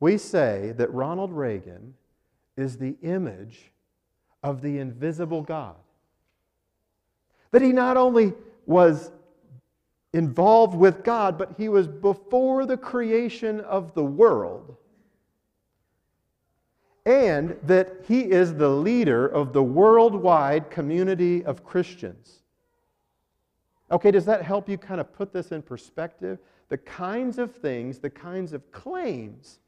we 0.02 0.18
say 0.18 0.74
that 0.76 0.94
Ronald 0.94 1.32
Reagan 1.32 1.94
is 2.58 2.78
the 2.78 2.98
image 3.04 3.72
of 4.44 4.62
the 4.62 4.80
invisible 4.80 5.44
God. 5.44 5.78
That 7.52 7.62
he 7.62 7.72
not 7.72 7.96
only 7.96 8.34
was 8.66 9.14
involved 10.16 10.74
with 10.74 11.04
God, 11.04 11.38
but 11.38 11.56
he 11.58 11.68
was 11.68 11.88
before 11.88 12.66
the 12.66 12.78
creation 12.78 13.60
of 13.60 13.94
the 13.94 14.04
world. 14.04 14.78
And 17.06 17.58
that 17.64 17.98
he 18.08 18.22
is 18.22 18.56
the 18.56 18.70
leader 18.70 19.28
of 19.28 19.52
the 19.52 19.62
worldwide 19.62 20.72
community 20.72 21.44
of 21.44 21.66
Christians. 21.66 22.40
Okay, 23.92 24.10
does 24.10 24.26
that 24.26 24.42
help 24.42 24.70
you 24.70 24.78
kind 24.78 25.02
of 25.02 25.14
put 25.14 25.34
this 25.34 25.52
in 25.52 25.62
perspective? 25.62 26.40
The 26.70 26.78
kinds 26.78 27.38
of 27.38 27.54
things, 27.54 28.00
the 28.00 28.10
kinds 28.10 28.54
of 28.54 28.72
claims 28.72 29.60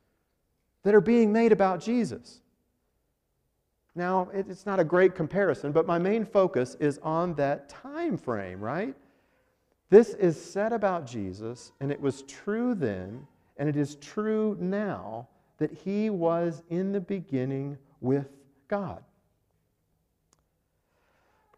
that 0.83 0.95
are 0.95 1.01
being 1.01 1.31
made 1.33 1.51
about 1.51 1.81
Jesus. 1.81 2.39
Now, 3.95 4.29
it's 4.33 4.65
not 4.65 4.79
a 4.79 4.83
great 4.85 5.13
comparison, 5.13 5.73
but 5.73 5.85
my 5.85 5.99
main 5.99 6.25
focus 6.25 6.75
is 6.79 6.99
on 6.99 7.33
that 7.33 7.67
time 7.67 8.17
frame, 8.17 8.61
right? 8.61 8.95
This 9.89 10.13
is 10.13 10.41
said 10.41 10.73
about 10.73 11.05
Jesus, 11.05 11.71
and 11.79 11.91
it 11.91 12.01
was 12.01 12.23
true 12.23 12.75
then, 12.75 13.25
and 13.57 13.69
it 13.69 13.77
is 13.77 13.95
true 13.95 14.57
now 14.59 15.29
that 15.59 15.71
he 15.71 16.09
was 16.09 16.61
in 16.69 16.91
the 16.91 16.99
beginning 16.99 17.77
with 18.01 18.27
God. 18.67 19.03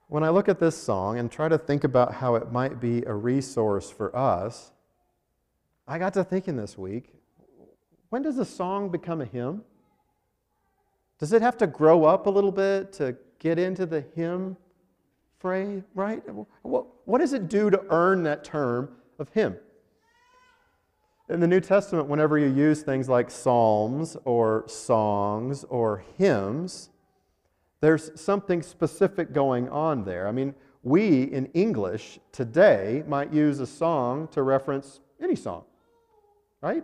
When 0.07 0.23
I 0.23 0.29
look 0.29 0.49
at 0.49 0.59
this 0.59 0.75
song 0.75 1.19
and 1.19 1.31
try 1.31 1.49
to 1.49 1.57
think 1.57 1.83
about 1.83 2.13
how 2.13 2.35
it 2.35 2.51
might 2.51 2.79
be 2.79 3.03
a 3.03 3.13
resource 3.13 3.89
for 3.89 4.15
us, 4.15 4.71
I 5.87 5.97
got 5.97 6.13
to 6.13 6.23
thinking 6.23 6.55
this 6.55 6.77
week 6.77 7.13
when 8.09 8.23
does 8.23 8.39
a 8.39 8.45
song 8.45 8.89
become 8.89 9.21
a 9.21 9.25
hymn? 9.25 9.63
Does 11.19 11.31
it 11.31 11.41
have 11.41 11.57
to 11.57 11.67
grow 11.67 12.05
up 12.05 12.25
a 12.25 12.29
little 12.29 12.51
bit 12.51 12.91
to 12.93 13.15
get 13.37 13.59
into 13.59 13.85
the 13.85 14.01
hymn 14.15 14.57
phrase, 15.39 15.83
right? 15.95 16.21
What, 16.61 16.85
what 17.05 17.19
does 17.19 17.33
it 17.33 17.49
do 17.49 17.69
to 17.69 17.81
earn 17.89 18.23
that 18.23 18.43
term 18.43 18.89
of 19.17 19.29
hymn? 19.29 19.57
In 21.29 21.39
the 21.39 21.47
New 21.47 21.59
Testament, 21.61 22.07
whenever 22.07 22.37
you 22.37 22.47
use 22.47 22.81
things 22.81 23.07
like 23.07 23.29
psalms 23.29 24.17
or 24.25 24.65
songs 24.67 25.63
or 25.65 26.03
hymns, 26.17 26.89
there's 27.81 28.11
something 28.19 28.61
specific 28.61 29.31
going 29.31 29.69
on 29.69 30.03
there. 30.03 30.27
I 30.27 30.31
mean, 30.31 30.55
we 30.83 31.23
in 31.23 31.45
English 31.47 32.19
today 32.31 33.03
might 33.07 33.31
use 33.31 33.59
a 33.59 33.67
song 33.67 34.27
to 34.29 34.43
reference 34.43 35.01
any 35.21 35.35
song, 35.35 35.63
right? 36.61 36.83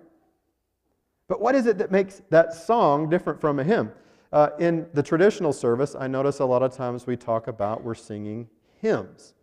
But 1.27 1.41
what 1.41 1.55
is 1.55 1.65
it 1.65 1.77
that 1.79 1.91
makes 1.91 2.21
that 2.29 2.53
song 2.53 3.09
different 3.09 3.41
from 3.41 3.59
a 3.59 3.63
hymn? 3.63 3.91
Uh, 4.35 4.49
in 4.59 4.85
the 4.93 5.01
traditional 5.01 5.53
service, 5.53 5.95
I 5.97 6.07
notice 6.07 6.39
a 6.39 6.45
lot 6.45 6.61
of 6.61 6.75
times 6.75 7.07
we 7.07 7.15
talk 7.15 7.47
about 7.47 7.85
we're 7.85 7.95
singing 7.95 8.49
hymns. 8.81 9.33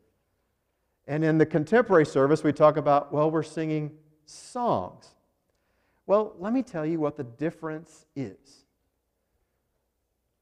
And 1.06 1.24
in 1.24 1.38
the 1.38 1.46
contemporary 1.46 2.04
service, 2.04 2.44
we 2.44 2.52
talk 2.52 2.76
about, 2.76 3.10
well, 3.10 3.30
we're 3.30 3.42
singing 3.42 3.92
songs. 4.26 5.08
Well, 6.04 6.34
let 6.38 6.52
me 6.52 6.62
tell 6.62 6.84
you 6.84 7.00
what 7.00 7.16
the 7.16 7.24
difference 7.24 8.04
is. 8.14 8.66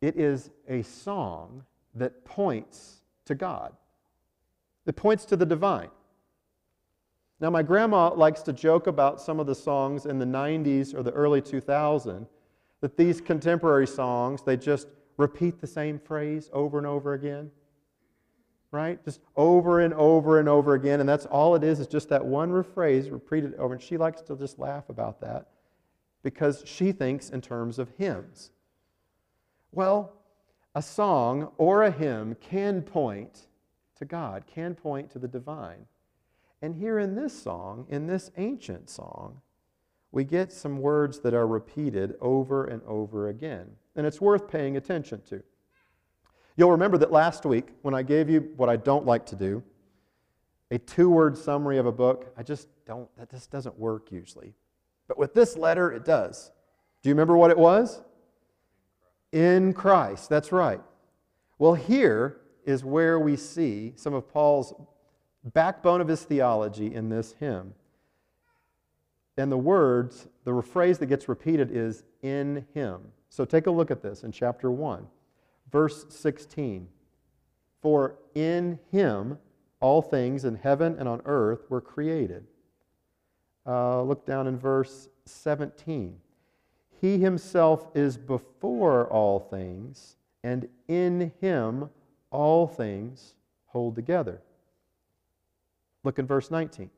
It 0.00 0.16
is 0.16 0.50
a 0.68 0.82
song 0.82 1.62
that 1.94 2.24
points 2.24 3.02
to 3.26 3.36
God, 3.36 3.72
it 4.84 4.96
points 4.96 5.24
to 5.26 5.36
the 5.36 5.46
divine. 5.46 5.90
Now, 7.38 7.50
my 7.50 7.62
grandma 7.62 8.12
likes 8.12 8.42
to 8.42 8.52
joke 8.52 8.88
about 8.88 9.20
some 9.20 9.38
of 9.38 9.46
the 9.46 9.54
songs 9.54 10.06
in 10.06 10.18
the 10.18 10.26
90s 10.26 10.92
or 10.92 11.04
the 11.04 11.12
early 11.12 11.40
2000s 11.40 12.26
that 12.80 12.96
these 12.96 13.20
contemporary 13.20 13.86
songs, 13.86 14.42
they 14.42 14.56
just 14.56 14.88
repeat 15.16 15.60
the 15.60 15.66
same 15.66 15.98
phrase 15.98 16.48
over 16.52 16.78
and 16.78 16.86
over 16.86 17.12
again. 17.12 17.50
Right? 18.72 19.04
Just 19.04 19.20
over 19.36 19.80
and 19.80 19.92
over 19.94 20.38
and 20.38 20.48
over 20.48 20.74
again. 20.74 21.00
And 21.00 21.08
that's 21.08 21.26
all 21.26 21.56
it 21.56 21.64
is, 21.64 21.80
is 21.80 21.88
just 21.88 22.08
that 22.10 22.24
one 22.24 22.62
phrase 22.62 23.10
repeated 23.10 23.54
over. 23.56 23.74
And 23.74 23.82
she 23.82 23.96
likes 23.96 24.22
to 24.22 24.36
just 24.36 24.58
laugh 24.58 24.88
about 24.88 25.20
that 25.22 25.48
because 26.22 26.62
she 26.64 26.92
thinks 26.92 27.30
in 27.30 27.40
terms 27.40 27.78
of 27.78 27.90
hymns. 27.98 28.52
Well, 29.72 30.12
a 30.74 30.82
song 30.82 31.50
or 31.58 31.82
a 31.82 31.90
hymn 31.90 32.36
can 32.40 32.82
point 32.82 33.48
to 33.96 34.04
God, 34.04 34.44
can 34.46 34.74
point 34.74 35.10
to 35.10 35.18
the 35.18 35.28
divine. 35.28 35.86
And 36.62 36.74
here 36.74 36.98
in 36.98 37.14
this 37.14 37.40
song, 37.40 37.86
in 37.88 38.06
this 38.06 38.30
ancient 38.36 38.88
song, 38.88 39.40
we 40.12 40.24
get 40.24 40.52
some 40.52 40.78
words 40.78 41.20
that 41.20 41.34
are 41.34 41.46
repeated 41.46 42.16
over 42.20 42.64
and 42.64 42.82
over 42.86 43.28
again. 43.28 43.66
And 43.96 44.06
it's 44.06 44.20
worth 44.20 44.48
paying 44.48 44.76
attention 44.76 45.22
to. 45.28 45.42
You'll 46.56 46.72
remember 46.72 46.98
that 46.98 47.12
last 47.12 47.46
week, 47.46 47.68
when 47.82 47.94
I 47.94 48.02
gave 48.02 48.28
you 48.28 48.52
what 48.56 48.68
I 48.68 48.76
don't 48.76 49.06
like 49.06 49.24
to 49.26 49.36
do, 49.36 49.62
a 50.70 50.78
two 50.78 51.10
word 51.10 51.36
summary 51.36 51.78
of 51.78 51.86
a 51.86 51.92
book, 51.92 52.32
I 52.36 52.42
just 52.42 52.68
don't, 52.86 53.08
that 53.16 53.30
just 53.30 53.50
doesn't 53.50 53.78
work 53.78 54.10
usually. 54.10 54.54
But 55.08 55.18
with 55.18 55.34
this 55.34 55.56
letter, 55.56 55.92
it 55.92 56.04
does. 56.04 56.50
Do 57.02 57.08
you 57.08 57.14
remember 57.14 57.36
what 57.36 57.50
it 57.50 57.58
was? 57.58 58.00
In 59.32 59.72
Christ, 59.72 60.28
that's 60.28 60.52
right. 60.52 60.80
Well, 61.58 61.74
here 61.74 62.40
is 62.64 62.84
where 62.84 63.18
we 63.18 63.36
see 63.36 63.92
some 63.96 64.14
of 64.14 64.28
Paul's 64.28 64.74
backbone 65.52 66.00
of 66.00 66.08
his 66.08 66.22
theology 66.22 66.94
in 66.94 67.08
this 67.08 67.32
hymn. 67.40 67.74
And 69.40 69.50
the 69.50 69.56
words, 69.56 70.28
the 70.44 70.60
phrase 70.60 70.98
that 70.98 71.06
gets 71.06 71.26
repeated 71.26 71.70
is 71.72 72.04
in 72.20 72.66
him. 72.74 73.00
So 73.30 73.46
take 73.46 73.66
a 73.68 73.70
look 73.70 73.90
at 73.90 74.02
this 74.02 74.22
in 74.22 74.32
chapter 74.32 74.70
1, 74.70 75.06
verse 75.72 76.04
16. 76.10 76.86
For 77.80 78.16
in 78.34 78.78
him 78.92 79.38
all 79.80 80.02
things 80.02 80.44
in 80.44 80.56
heaven 80.56 80.94
and 80.98 81.08
on 81.08 81.22
earth 81.24 81.70
were 81.70 81.80
created. 81.80 82.46
Uh, 83.66 84.02
look 84.02 84.26
down 84.26 84.46
in 84.46 84.58
verse 84.58 85.08
17. 85.24 86.18
He 87.00 87.18
himself 87.18 87.88
is 87.94 88.18
before 88.18 89.06
all 89.06 89.38
things, 89.38 90.16
and 90.44 90.68
in 90.86 91.32
him 91.40 91.88
all 92.30 92.66
things 92.66 93.36
hold 93.68 93.94
together. 93.94 94.42
Look 96.04 96.18
in 96.18 96.26
verse 96.26 96.50
19. 96.50 96.90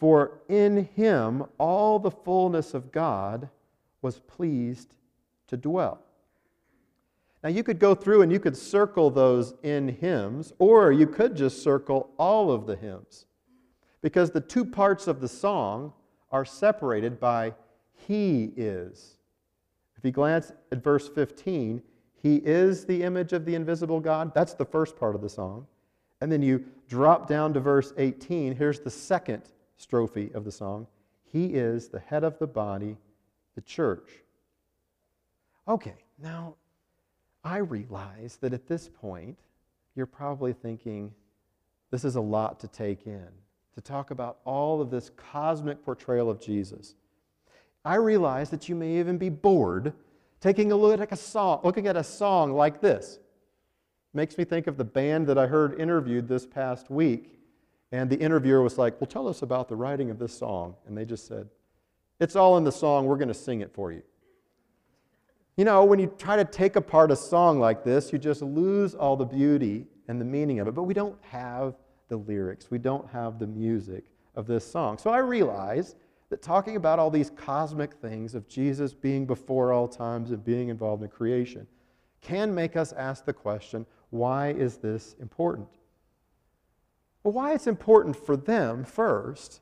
For 0.00 0.40
in 0.48 0.88
him 0.96 1.44
all 1.58 1.98
the 1.98 2.10
fullness 2.10 2.74
of 2.74 2.90
God 2.90 3.48
was 4.02 4.18
pleased 4.18 4.94
to 5.48 5.56
dwell. 5.56 6.00
Now, 7.44 7.50
you 7.50 7.62
could 7.62 7.78
go 7.78 7.94
through 7.94 8.22
and 8.22 8.32
you 8.32 8.40
could 8.40 8.56
circle 8.56 9.10
those 9.10 9.54
in 9.62 9.88
hymns, 9.88 10.52
or 10.58 10.90
you 10.90 11.06
could 11.06 11.36
just 11.36 11.62
circle 11.62 12.10
all 12.18 12.50
of 12.50 12.66
the 12.66 12.76
hymns. 12.76 13.26
Because 14.02 14.30
the 14.30 14.40
two 14.40 14.64
parts 14.64 15.06
of 15.06 15.20
the 15.20 15.28
song 15.28 15.92
are 16.32 16.44
separated 16.44 17.20
by 17.20 17.54
he 18.06 18.52
is 18.56 19.16
If 19.96 20.04
you 20.04 20.10
glance 20.10 20.52
at 20.72 20.82
verse 20.82 21.08
15, 21.08 21.82
He 22.22 22.36
is 22.36 22.86
the 22.86 23.02
image 23.02 23.32
of 23.32 23.44
the 23.44 23.54
invisible 23.54 24.00
God. 24.00 24.32
That's 24.34 24.54
the 24.54 24.64
first 24.64 24.96
part 24.96 25.14
of 25.14 25.20
the 25.20 25.28
song. 25.28 25.66
And 26.20 26.32
then 26.32 26.42
you 26.42 26.64
drop 26.88 27.28
down 27.28 27.52
to 27.54 27.60
verse 27.60 27.92
18. 27.96 28.56
Here's 28.56 28.80
the 28.80 28.90
second 28.90 29.42
strophe 29.80 30.30
of 30.34 30.44
the 30.44 30.52
song 30.52 30.86
He 31.24 31.46
is 31.46 31.88
the 31.88 32.00
head 32.00 32.24
of 32.24 32.38
the 32.38 32.46
body, 32.46 32.96
the 33.54 33.60
church. 33.60 34.10
Okay, 35.66 35.96
now 36.22 36.56
I 37.44 37.58
realize 37.58 38.38
that 38.40 38.52
at 38.52 38.66
this 38.66 38.88
point, 38.88 39.38
you're 39.94 40.06
probably 40.06 40.52
thinking, 40.52 41.12
this 41.90 42.04
is 42.04 42.16
a 42.16 42.20
lot 42.20 42.60
to 42.60 42.68
take 42.68 43.06
in, 43.06 43.28
to 43.74 43.80
talk 43.80 44.10
about 44.10 44.38
all 44.44 44.80
of 44.80 44.90
this 44.90 45.10
cosmic 45.16 45.84
portrayal 45.84 46.28
of 46.30 46.40
Jesus. 46.40 46.94
I 47.84 47.94
realize 47.94 48.50
that 48.50 48.68
you 48.68 48.74
may 48.74 48.98
even 48.98 49.16
be 49.16 49.30
bored 49.30 49.92
taking 50.40 50.72
a 50.72 50.76
look 50.76 51.00
at 51.00 51.12
a 51.12 51.16
song, 51.16 51.60
looking 51.64 51.86
at 51.86 51.96
a 51.96 52.04
song 52.04 52.52
like 52.52 52.80
this. 52.80 53.18
Makes 54.12 54.38
me 54.38 54.44
think 54.44 54.66
of 54.66 54.76
the 54.76 54.84
band 54.84 55.26
that 55.28 55.38
I 55.38 55.46
heard 55.46 55.78
interviewed 55.78 56.26
this 56.26 56.46
past 56.46 56.90
week. 56.90 57.39
And 57.92 58.08
the 58.08 58.18
interviewer 58.18 58.62
was 58.62 58.78
like, 58.78 59.00
Well, 59.00 59.08
tell 59.08 59.28
us 59.28 59.42
about 59.42 59.68
the 59.68 59.76
writing 59.76 60.10
of 60.10 60.18
this 60.18 60.36
song. 60.36 60.76
And 60.86 60.96
they 60.96 61.04
just 61.04 61.26
said, 61.26 61.48
It's 62.20 62.36
all 62.36 62.56
in 62.56 62.64
the 62.64 62.72
song. 62.72 63.06
We're 63.06 63.16
going 63.16 63.28
to 63.28 63.34
sing 63.34 63.60
it 63.60 63.72
for 63.72 63.92
you. 63.92 64.02
You 65.56 65.64
know, 65.64 65.84
when 65.84 65.98
you 65.98 66.12
try 66.16 66.36
to 66.36 66.44
take 66.44 66.76
apart 66.76 67.10
a 67.10 67.16
song 67.16 67.58
like 67.58 67.84
this, 67.84 68.12
you 68.12 68.18
just 68.18 68.42
lose 68.42 68.94
all 68.94 69.16
the 69.16 69.26
beauty 69.26 69.86
and 70.08 70.20
the 70.20 70.24
meaning 70.24 70.60
of 70.60 70.68
it. 70.68 70.74
But 70.74 70.84
we 70.84 70.94
don't 70.94 71.18
have 71.22 71.74
the 72.08 72.16
lyrics, 72.16 72.70
we 72.70 72.78
don't 72.78 73.08
have 73.10 73.38
the 73.38 73.46
music 73.46 74.04
of 74.34 74.46
this 74.46 74.68
song. 74.68 74.98
So 74.98 75.10
I 75.10 75.18
realize 75.18 75.94
that 76.28 76.42
talking 76.42 76.76
about 76.76 76.98
all 76.98 77.10
these 77.10 77.30
cosmic 77.30 77.94
things 77.94 78.34
of 78.34 78.48
Jesus 78.48 78.94
being 78.94 79.26
before 79.26 79.72
all 79.72 79.88
times 79.88 80.30
and 80.30 80.44
being 80.44 80.68
involved 80.68 81.02
in 81.02 81.08
creation 81.08 81.66
can 82.20 82.54
make 82.54 82.76
us 82.76 82.92
ask 82.92 83.24
the 83.24 83.32
question 83.32 83.86
why 84.10 84.48
is 84.50 84.76
this 84.76 85.14
important? 85.20 85.68
Well, 87.22 87.32
why 87.32 87.52
it's 87.52 87.66
important 87.66 88.16
for 88.16 88.36
them 88.36 88.84
first 88.84 89.60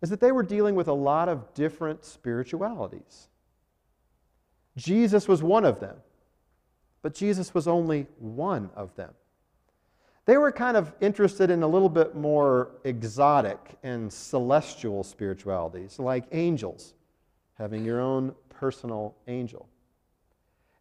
is 0.00 0.10
that 0.10 0.20
they 0.20 0.32
were 0.32 0.42
dealing 0.42 0.74
with 0.74 0.88
a 0.88 0.92
lot 0.92 1.28
of 1.28 1.52
different 1.54 2.04
spiritualities. 2.04 3.28
Jesus 4.76 5.26
was 5.26 5.42
one 5.42 5.64
of 5.64 5.80
them, 5.80 5.96
but 7.02 7.14
Jesus 7.14 7.54
was 7.54 7.66
only 7.66 8.06
one 8.18 8.70
of 8.74 8.94
them. 8.94 9.12
They 10.26 10.38
were 10.38 10.50
kind 10.50 10.76
of 10.76 10.92
interested 11.00 11.50
in 11.50 11.62
a 11.62 11.68
little 11.68 11.88
bit 11.88 12.16
more 12.16 12.72
exotic 12.84 13.78
and 13.82 14.12
celestial 14.12 15.04
spiritualities, 15.04 15.98
like 15.98 16.24
angels, 16.32 16.94
having 17.54 17.84
your 17.84 18.00
own 18.00 18.34
personal 18.48 19.14
angel. 19.28 19.68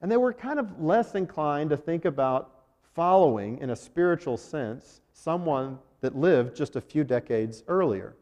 And 0.01 0.11
they 0.11 0.17
were 0.17 0.33
kind 0.33 0.59
of 0.59 0.81
less 0.81 1.15
inclined 1.15 1.69
to 1.69 1.77
think 1.77 2.05
about 2.05 2.51
following, 2.95 3.59
in 3.59 3.69
a 3.69 3.75
spiritual 3.75 4.35
sense, 4.35 5.01
someone 5.15 5.79
that 6.01 6.15
lived 6.15 6.55
just 6.55 6.75
a 6.75 6.81
few 6.81 7.03
decades 7.03 7.63
earlier. 7.67 8.15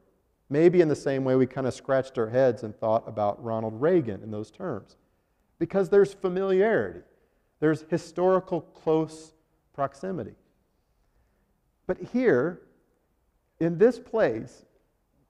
Maybe 0.50 0.80
in 0.80 0.88
the 0.88 0.96
same 0.96 1.24
way 1.24 1.36
we 1.36 1.48
kind 1.48 1.66
of 1.66 1.74
scratched 1.74 2.18
our 2.20 2.30
heads 2.30 2.64
and 2.64 2.78
thought 2.78 3.04
about 3.08 3.44
Ronald 3.44 3.82
Reagan 3.82 4.22
in 4.22 4.30
those 4.30 4.52
terms. 4.52 4.96
Because 5.58 5.90
there's 5.90 6.14
familiarity, 6.14 7.02
there's 7.60 7.84
historical 7.90 8.62
close 8.62 9.34
proximity. 9.74 10.36
But 11.88 11.98
here, 12.14 12.62
in 13.60 13.78
this 13.78 13.98
place, 13.98 14.66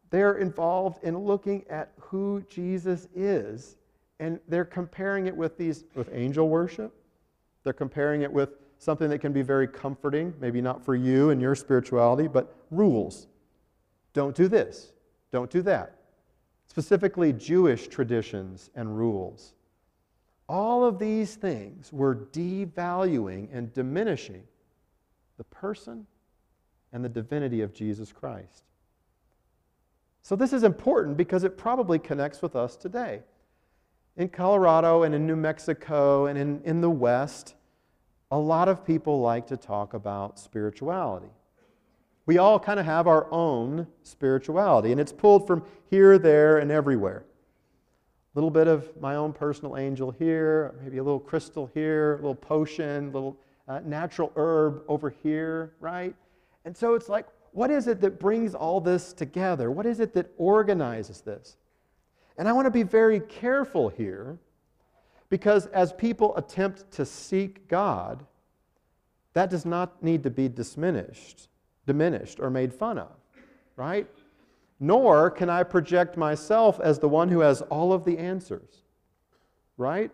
they're 0.10 0.36
involved 0.36 1.04
in 1.04 1.18
looking 1.18 1.64
at 1.70 1.94
who 1.98 2.44
Jesus 2.50 3.08
is, 3.16 3.78
and 4.20 4.40
they're 4.48 4.66
comparing 4.66 5.28
it 5.28 5.36
with 5.36 5.58
these 5.58 5.86
with 5.96 6.10
angel 6.12 6.50
worship. 6.50 6.94
They're 7.64 7.74
comparing 7.74 8.22
it 8.22 8.32
with 8.32 8.50
something 8.84 9.10
that 9.10 9.20
can 9.20 9.34
be 9.34 9.42
very 9.42 9.68
comforting, 9.68 10.34
maybe 10.40 10.62
not 10.62 10.84
for 10.84 10.96
you 10.96 11.30
and 11.30 11.42
your 11.42 11.56
spirituality, 11.56 12.28
but 12.28 12.56
rules. 12.70 13.28
Don't 14.14 14.36
do 14.36 14.48
this, 14.48 14.94
don't 15.32 15.50
do 15.50 15.62
that. 15.64 15.98
Specifically, 16.68 17.34
Jewish 17.34 17.88
traditions 17.88 18.70
and 18.76 18.98
rules. 18.98 19.54
All 20.50 20.86
of 20.86 21.00
these 21.00 21.36
things 21.36 21.92
were 21.94 22.16
devaluing 22.16 23.48
and 23.52 23.74
diminishing 23.74 24.44
the 25.38 25.44
person 25.46 26.06
and 26.92 27.04
the 27.04 27.10
divinity 27.10 27.62
of 27.62 27.74
Jesus 27.74 28.12
Christ. 28.12 28.64
So, 30.22 30.36
this 30.36 30.54
is 30.54 30.64
important 30.64 31.18
because 31.18 31.44
it 31.44 31.58
probably 31.58 32.00
connects 32.00 32.42
with 32.42 32.56
us 32.56 32.76
today. 32.76 33.22
In 34.16 34.30
Colorado 34.30 35.04
and 35.04 35.14
in 35.14 35.26
New 35.26 35.36
Mexico 35.36 36.28
and 36.28 36.38
in, 36.38 36.62
in 36.64 36.82
the 36.82 36.90
West, 36.90 37.56
a 38.34 38.40
lot 38.40 38.68
of 38.68 38.84
people 38.84 39.22
like 39.22 39.46
to 39.46 39.56
talk 39.56 39.94
about 39.94 40.40
spirituality. 40.40 41.30
We 42.26 42.40
all 42.40 42.60
kind 42.60 42.80
of 42.80 42.86
have 42.88 43.06
our 43.06 43.32
own 43.32 43.86
spirituality, 44.02 44.92
and 44.92 45.00
it's 45.00 45.14
pulled 45.14 45.46
from 45.46 45.64
here, 45.92 46.18
there, 46.18 46.58
and 46.58 46.72
everywhere. 46.72 47.26
A 48.34 48.34
little 48.34 48.50
bit 48.50 48.68
of 48.68 48.90
my 49.00 49.18
own 49.18 49.34
personal 49.34 49.78
angel 49.78 50.10
here, 50.10 50.74
maybe 50.82 50.98
a 50.98 51.04
little 51.04 51.20
crystal 51.20 51.70
here, 51.76 52.14
a 52.14 52.16
little 52.16 52.34
potion, 52.34 53.10
a 53.10 53.12
little 53.12 53.38
uh, 53.68 53.82
natural 53.86 54.32
herb 54.36 54.82
over 54.88 55.12
here, 55.12 55.74
right? 55.80 56.16
And 56.66 56.76
so 56.76 56.96
it's 56.96 57.10
like, 57.10 57.28
what 57.52 57.70
is 57.70 57.86
it 57.86 58.02
that 58.02 58.20
brings 58.20 58.56
all 58.56 58.82
this 58.82 59.14
together? 59.14 59.70
What 59.70 59.86
is 59.86 60.00
it 60.00 60.12
that 60.14 60.32
organizes 60.40 61.22
this? 61.22 61.58
And 62.40 62.50
I 62.50 62.54
want 62.54 62.66
to 62.66 62.72
be 62.72 62.82
very 62.82 63.20
careful 63.20 63.90
here 63.90 64.40
because 65.34 65.66
as 65.74 65.92
people 65.92 66.38
attempt 66.38 66.92
to 66.92 67.04
seek 67.04 67.68
God, 67.68 68.24
that 69.34 69.50
does 69.50 69.66
not 69.66 70.04
need 70.04 70.22
to 70.22 70.30
be 70.30 70.48
diminished, 70.48 71.48
diminished 71.88 72.40
or 72.40 72.52
made 72.52 72.72
fun 72.72 73.00
of, 73.00 73.10
right? 73.76 74.08
Nor 74.80 75.32
can 75.32 75.50
I 75.50 75.64
project 75.64 76.18
myself 76.18 76.80
as 76.80 77.00
the 77.00 77.10
one 77.10 77.30
who 77.30 77.40
has 77.40 77.64
all 77.64 77.94
of 77.94 78.06
the 78.06 78.16
answers, 78.16 78.84
right? 79.76 80.12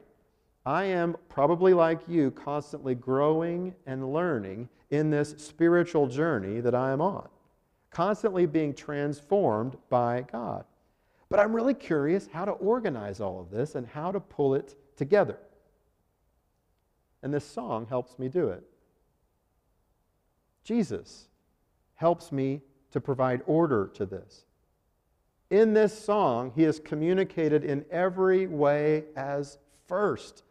I 0.66 0.86
am 0.86 1.18
probably 1.28 1.74
like 1.74 2.00
you, 2.08 2.32
constantly 2.32 2.96
growing 2.96 3.76
and 3.86 4.14
learning 4.14 4.70
in 4.90 5.10
this 5.10 5.32
spiritual 5.38 6.08
journey 6.08 6.62
that 6.62 6.74
I 6.74 6.94
am 6.94 7.02
on, 7.02 7.28
constantly 7.92 8.46
being 8.46 8.74
transformed 8.74 9.76
by 9.90 10.26
God. 10.32 10.64
But 11.28 11.42
I'm 11.42 11.54
really 11.54 11.74
curious 11.74 12.30
how 12.32 12.46
to 12.46 12.52
organize 12.52 13.20
all 13.20 13.42
of 13.42 13.52
this 13.52 13.76
and 13.76 13.86
how 13.86 14.14
to 14.14 14.22
pull 14.22 14.56
it 14.56 14.78
together. 15.00 15.38
And 17.24 17.34
this 17.34 17.46
song 17.46 17.88
helps 17.88 18.20
me 18.20 18.28
do 18.28 18.50
it. 18.50 18.64
Jesus 20.64 21.30
helps 21.96 22.32
me 22.34 22.62
to 22.92 23.00
provide 23.00 23.42
order 23.48 23.90
to 23.96 24.06
this. 24.06 24.44
In 25.50 25.74
this 25.74 25.98
song, 25.98 26.52
he 26.54 26.66
is 26.66 26.80
communicated 26.80 27.64
in 27.64 27.86
every 27.90 28.46
way 28.46 29.06
as 29.16 29.58
first, 29.88 30.44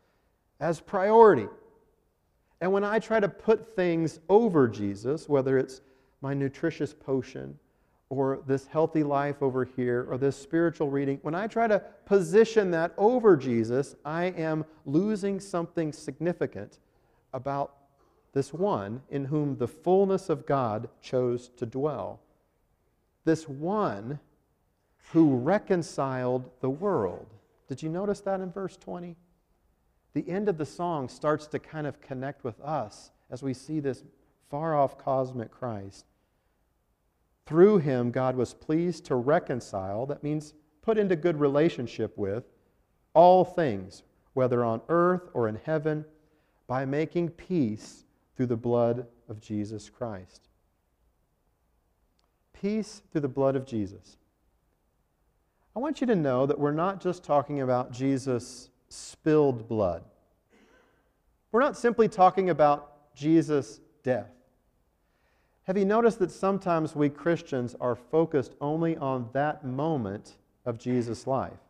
as 0.61 0.81
priority. 0.81 1.47
And 2.63 2.73
when 2.73 2.85
I 2.85 2.99
try 2.99 3.21
to 3.21 3.29
put 3.29 3.77
things 3.77 4.19
over 4.31 4.67
Jesus, 4.67 5.29
whether 5.29 5.59
it's 5.59 5.83
my 6.23 6.33
nutritious 6.33 6.95
potion 6.95 7.59
or 8.11 8.41
this 8.47 8.67
healthy 8.67 9.03
life 9.03 9.43
over 9.43 9.65
here 9.65 10.07
or 10.09 10.17
this 10.17 10.37
spiritual 10.37 10.91
reading, 10.91 11.19
when 11.23 11.35
I 11.35 11.47
try 11.47 11.67
to 11.67 11.83
position 12.07 12.71
that 12.71 12.95
over 12.97 13.37
Jesus, 13.37 13.97
I 14.05 14.25
am 14.25 14.65
losing 14.87 15.41
something 15.41 15.93
significant 15.93 16.79
about 17.33 17.75
this 18.33 18.53
one 18.53 19.03
in 19.11 19.27
whom 19.27 19.57
the 19.57 19.69
fullness 19.69 20.29
of 20.29 20.47
God 20.47 20.89
chose 21.03 21.49
to 21.57 21.67
dwell. 21.67 22.21
This 23.25 23.49
one 23.49 24.19
who 25.13 25.37
reconciled 25.37 26.51
the 26.61 26.71
world. 26.71 27.27
Did 27.69 27.83
you 27.83 27.89
notice 27.89 28.21
that 28.21 28.41
in 28.41 28.51
verse 28.51 28.77
20? 28.77 29.17
the 30.19 30.29
end 30.29 30.49
of 30.49 30.59
the 30.59 30.67
song 30.67 31.09
starts 31.09 31.47
to 31.47 31.61
kind 31.61 31.87
of 31.87 32.01
connect 32.01 32.43
with 32.43 32.61
us 32.61 33.13
as 33.31 33.43
we 33.43 33.55
see 33.55 33.79
this 33.79 34.03
far 34.51 34.75
off 34.77 34.99
cosmic 34.99 35.49
Christ. 35.51 36.07
Through 37.49 37.79
him, 37.79 38.11
God 38.11 38.37
was 38.37 38.53
pleased 38.53 39.07
to 39.07 39.15
reconcile, 39.17 40.05
that 40.05 40.23
means 40.23 40.53
put 40.83 40.99
into 40.99 41.17
good 41.17 41.41
relationship 41.41 42.13
with, 42.19 42.45
all 43.15 43.43
things, 43.43 44.03
whether 44.35 44.63
on 44.63 44.83
earth 44.91 45.31
or 45.33 45.49
in 45.49 45.59
heaven, 45.65 46.05
by 46.67 46.85
making 46.85 47.31
peace 47.31 48.05
through 48.37 48.49
the 48.49 48.57
blood 48.59 49.07
of 49.31 49.41
Jesus 49.41 49.89
Christ. 49.89 50.51
Peace 52.53 53.01
through 53.11 53.23
the 53.23 53.29
blood 53.29 53.57
of 53.57 53.65
Jesus. 53.65 54.19
I 55.75 55.79
want 55.79 56.03
you 56.03 56.07
to 56.07 56.15
know 56.15 56.45
that 56.45 56.61
we're 56.61 56.71
not 56.73 57.01
just 57.01 57.25
talking 57.25 57.63
about 57.63 57.93
Jesus' 57.93 58.69
spilled 58.91 59.67
blood. 59.67 60.05
We're 61.51 61.63
not 61.63 61.79
simply 61.79 62.09
talking 62.09 62.51
about 62.51 63.15
Jesus' 63.15 63.81
death. 64.03 64.38
Have 65.69 65.77
you 65.77 65.85
noticed 65.85 66.19
that 66.21 66.31
sometimes 66.31 66.97
we 66.97 67.11
Christians 67.11 67.77
are 67.79 67.95
focused 67.95 68.55
only 68.61 68.97
on 68.97 69.29
that 69.35 69.65
moment 69.65 70.39
of 70.65 70.79
Jesus' 70.79 71.27
life? 71.27 71.61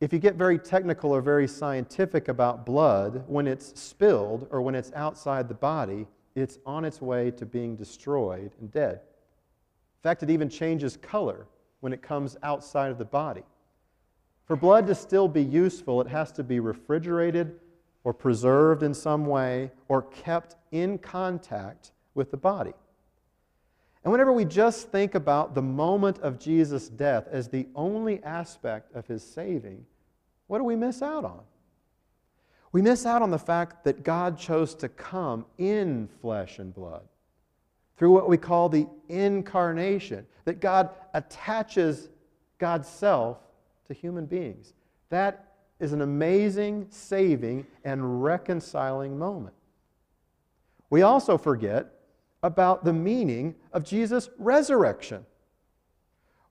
if 0.00 0.12
you 0.12 0.18
get 0.18 0.34
very 0.36 0.58
technical 0.58 1.10
or 1.10 1.20
very 1.20 1.48
scientific 1.48 2.28
about 2.28 2.66
blood, 2.66 3.24
when 3.26 3.46
it's 3.46 3.78
spilled 3.80 4.46
or 4.50 4.60
when 4.60 4.74
it's 4.74 4.92
outside 4.94 5.48
the 5.48 5.54
body, 5.54 6.06
it's 6.34 6.58
on 6.66 6.84
its 6.84 7.00
way 7.00 7.30
to 7.30 7.46
being 7.46 7.76
destroyed 7.76 8.52
and 8.60 8.70
dead. 8.70 8.94
In 8.94 10.02
fact, 10.02 10.22
it 10.22 10.30
even 10.30 10.50
changes 10.50 10.96
color 10.98 11.46
when 11.80 11.92
it 11.94 12.02
comes 12.02 12.36
outside 12.42 12.90
of 12.90 12.98
the 12.98 13.04
body. 13.06 13.42
For 14.44 14.54
blood 14.54 14.86
to 14.86 14.94
still 14.94 15.28
be 15.28 15.42
useful, 15.42 16.00
it 16.00 16.08
has 16.08 16.30
to 16.32 16.44
be 16.44 16.60
refrigerated 16.60 17.58
or 18.06 18.14
preserved 18.14 18.84
in 18.84 18.94
some 18.94 19.26
way 19.26 19.68
or 19.88 20.00
kept 20.00 20.54
in 20.70 20.96
contact 20.96 21.90
with 22.14 22.30
the 22.30 22.36
body. 22.36 22.72
And 24.04 24.12
whenever 24.12 24.32
we 24.32 24.44
just 24.44 24.92
think 24.92 25.16
about 25.16 25.56
the 25.56 25.62
moment 25.62 26.20
of 26.20 26.38
Jesus' 26.38 26.88
death 26.88 27.26
as 27.32 27.48
the 27.48 27.66
only 27.74 28.22
aspect 28.22 28.94
of 28.94 29.08
his 29.08 29.24
saving, 29.24 29.84
what 30.46 30.58
do 30.58 30.64
we 30.64 30.76
miss 30.76 31.02
out 31.02 31.24
on? 31.24 31.40
We 32.70 32.80
miss 32.80 33.06
out 33.06 33.22
on 33.22 33.32
the 33.32 33.40
fact 33.40 33.82
that 33.82 34.04
God 34.04 34.38
chose 34.38 34.76
to 34.76 34.88
come 34.88 35.44
in 35.58 36.08
flesh 36.20 36.60
and 36.60 36.72
blood 36.72 37.08
through 37.96 38.12
what 38.12 38.28
we 38.28 38.36
call 38.36 38.68
the 38.68 38.86
incarnation, 39.08 40.24
that 40.44 40.60
God 40.60 40.90
attaches 41.12 42.08
God's 42.58 42.86
self 42.86 43.38
to 43.86 43.94
human 43.94 44.26
beings. 44.26 44.74
That 45.08 45.45
is 45.78 45.92
an 45.92 46.00
amazing, 46.00 46.86
saving, 46.90 47.66
and 47.84 48.22
reconciling 48.22 49.18
moment. 49.18 49.54
We 50.88 51.02
also 51.02 51.36
forget 51.36 51.92
about 52.42 52.84
the 52.84 52.92
meaning 52.92 53.54
of 53.72 53.84
Jesus' 53.84 54.30
resurrection, 54.38 55.26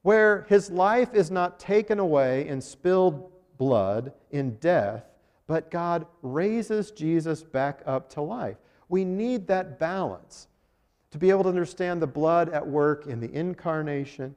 where 0.02 0.46
his 0.50 0.70
life 0.70 1.14
is 1.14 1.32
not 1.32 1.60
taken 1.60 2.00
away 2.00 2.48
in 2.48 2.62
spilled 2.62 3.32
blood, 3.58 4.14
in 4.32 4.56
death, 4.58 5.06
but 5.48 5.72
God 5.72 6.06
raises 6.22 6.92
Jesus 6.92 7.44
back 7.44 7.82
up 7.86 8.10
to 8.12 8.22
life. 8.22 8.58
We 8.90 9.06
need 9.06 9.48
that 9.48 9.80
balance 9.80 10.48
to 11.12 11.18
be 11.18 11.30
able 11.30 11.44
to 11.44 11.50
understand 11.50 12.02
the 12.02 12.08
blood 12.08 12.50
at 12.50 12.68
work 12.68 13.08
in 13.08 13.20
the 13.20 13.32
incarnation 13.32 14.36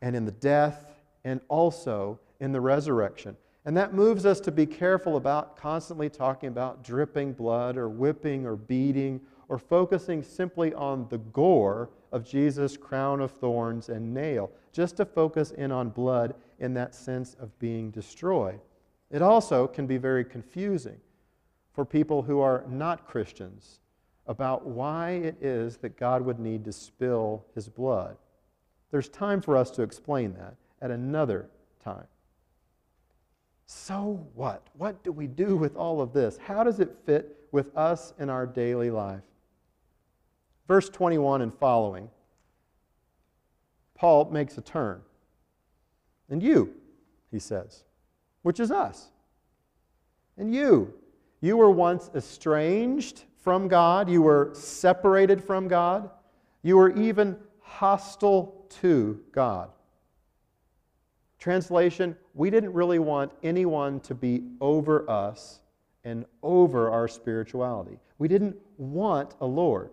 and 0.00 0.16
in 0.16 0.24
the 0.24 0.32
death 0.32 0.86
and 1.24 1.40
also 1.48 2.18
in 2.40 2.52
the 2.52 2.60
resurrection. 2.60 3.36
And 3.66 3.76
that 3.76 3.92
moves 3.92 4.24
us 4.24 4.38
to 4.40 4.52
be 4.52 4.64
careful 4.64 5.16
about 5.16 5.56
constantly 5.56 6.08
talking 6.08 6.48
about 6.48 6.84
dripping 6.84 7.32
blood 7.32 7.76
or 7.76 7.88
whipping 7.88 8.46
or 8.46 8.54
beating 8.54 9.20
or 9.48 9.58
focusing 9.58 10.22
simply 10.22 10.72
on 10.72 11.08
the 11.10 11.18
gore 11.18 11.90
of 12.12 12.24
Jesus' 12.24 12.76
crown 12.76 13.20
of 13.20 13.32
thorns 13.32 13.88
and 13.88 14.14
nail, 14.14 14.52
just 14.72 14.96
to 14.96 15.04
focus 15.04 15.50
in 15.50 15.72
on 15.72 15.90
blood 15.90 16.34
in 16.60 16.74
that 16.74 16.94
sense 16.94 17.34
of 17.40 17.58
being 17.58 17.90
destroyed. 17.90 18.60
It 19.10 19.20
also 19.20 19.66
can 19.66 19.86
be 19.88 19.96
very 19.96 20.24
confusing 20.24 21.00
for 21.72 21.84
people 21.84 22.22
who 22.22 22.40
are 22.40 22.64
not 22.68 23.06
Christians 23.06 23.80
about 24.28 24.64
why 24.64 25.10
it 25.10 25.42
is 25.42 25.76
that 25.78 25.96
God 25.96 26.22
would 26.22 26.38
need 26.38 26.64
to 26.64 26.72
spill 26.72 27.44
his 27.54 27.68
blood. 27.68 28.16
There's 28.92 29.08
time 29.08 29.40
for 29.40 29.56
us 29.56 29.72
to 29.72 29.82
explain 29.82 30.34
that 30.34 30.54
at 30.80 30.92
another 30.92 31.48
time. 31.82 32.06
So 33.66 34.26
what? 34.34 34.68
What 34.76 35.02
do 35.02 35.12
we 35.12 35.26
do 35.26 35.56
with 35.56 35.76
all 35.76 36.00
of 36.00 36.12
this? 36.12 36.38
How 36.38 36.62
does 36.62 36.80
it 36.80 36.96
fit 37.04 37.36
with 37.50 37.76
us 37.76 38.14
in 38.18 38.30
our 38.30 38.46
daily 38.46 38.90
life? 38.90 39.22
Verse 40.68 40.88
21 40.88 41.42
and 41.42 41.52
following, 41.54 42.08
Paul 43.94 44.30
makes 44.30 44.56
a 44.58 44.60
turn. 44.60 45.00
And 46.28 46.42
you, 46.42 46.74
he 47.30 47.38
says, 47.38 47.84
which 48.42 48.60
is 48.60 48.70
us. 48.70 49.08
And 50.36 50.54
you, 50.54 50.92
you 51.40 51.56
were 51.56 51.70
once 51.70 52.10
estranged 52.14 53.24
from 53.42 53.68
God, 53.68 54.10
you 54.10 54.22
were 54.22 54.50
separated 54.54 55.42
from 55.42 55.68
God, 55.68 56.10
you 56.62 56.76
were 56.76 56.90
even 56.90 57.36
hostile 57.60 58.66
to 58.80 59.20
God. 59.32 59.70
Translation, 61.38 62.16
we 62.34 62.50
didn't 62.50 62.72
really 62.72 62.98
want 62.98 63.32
anyone 63.42 64.00
to 64.00 64.14
be 64.14 64.42
over 64.60 65.08
us 65.10 65.60
and 66.04 66.24
over 66.42 66.90
our 66.90 67.08
spirituality. 67.08 67.98
We 68.18 68.28
didn't 68.28 68.56
want 68.78 69.34
a 69.40 69.46
Lord. 69.46 69.90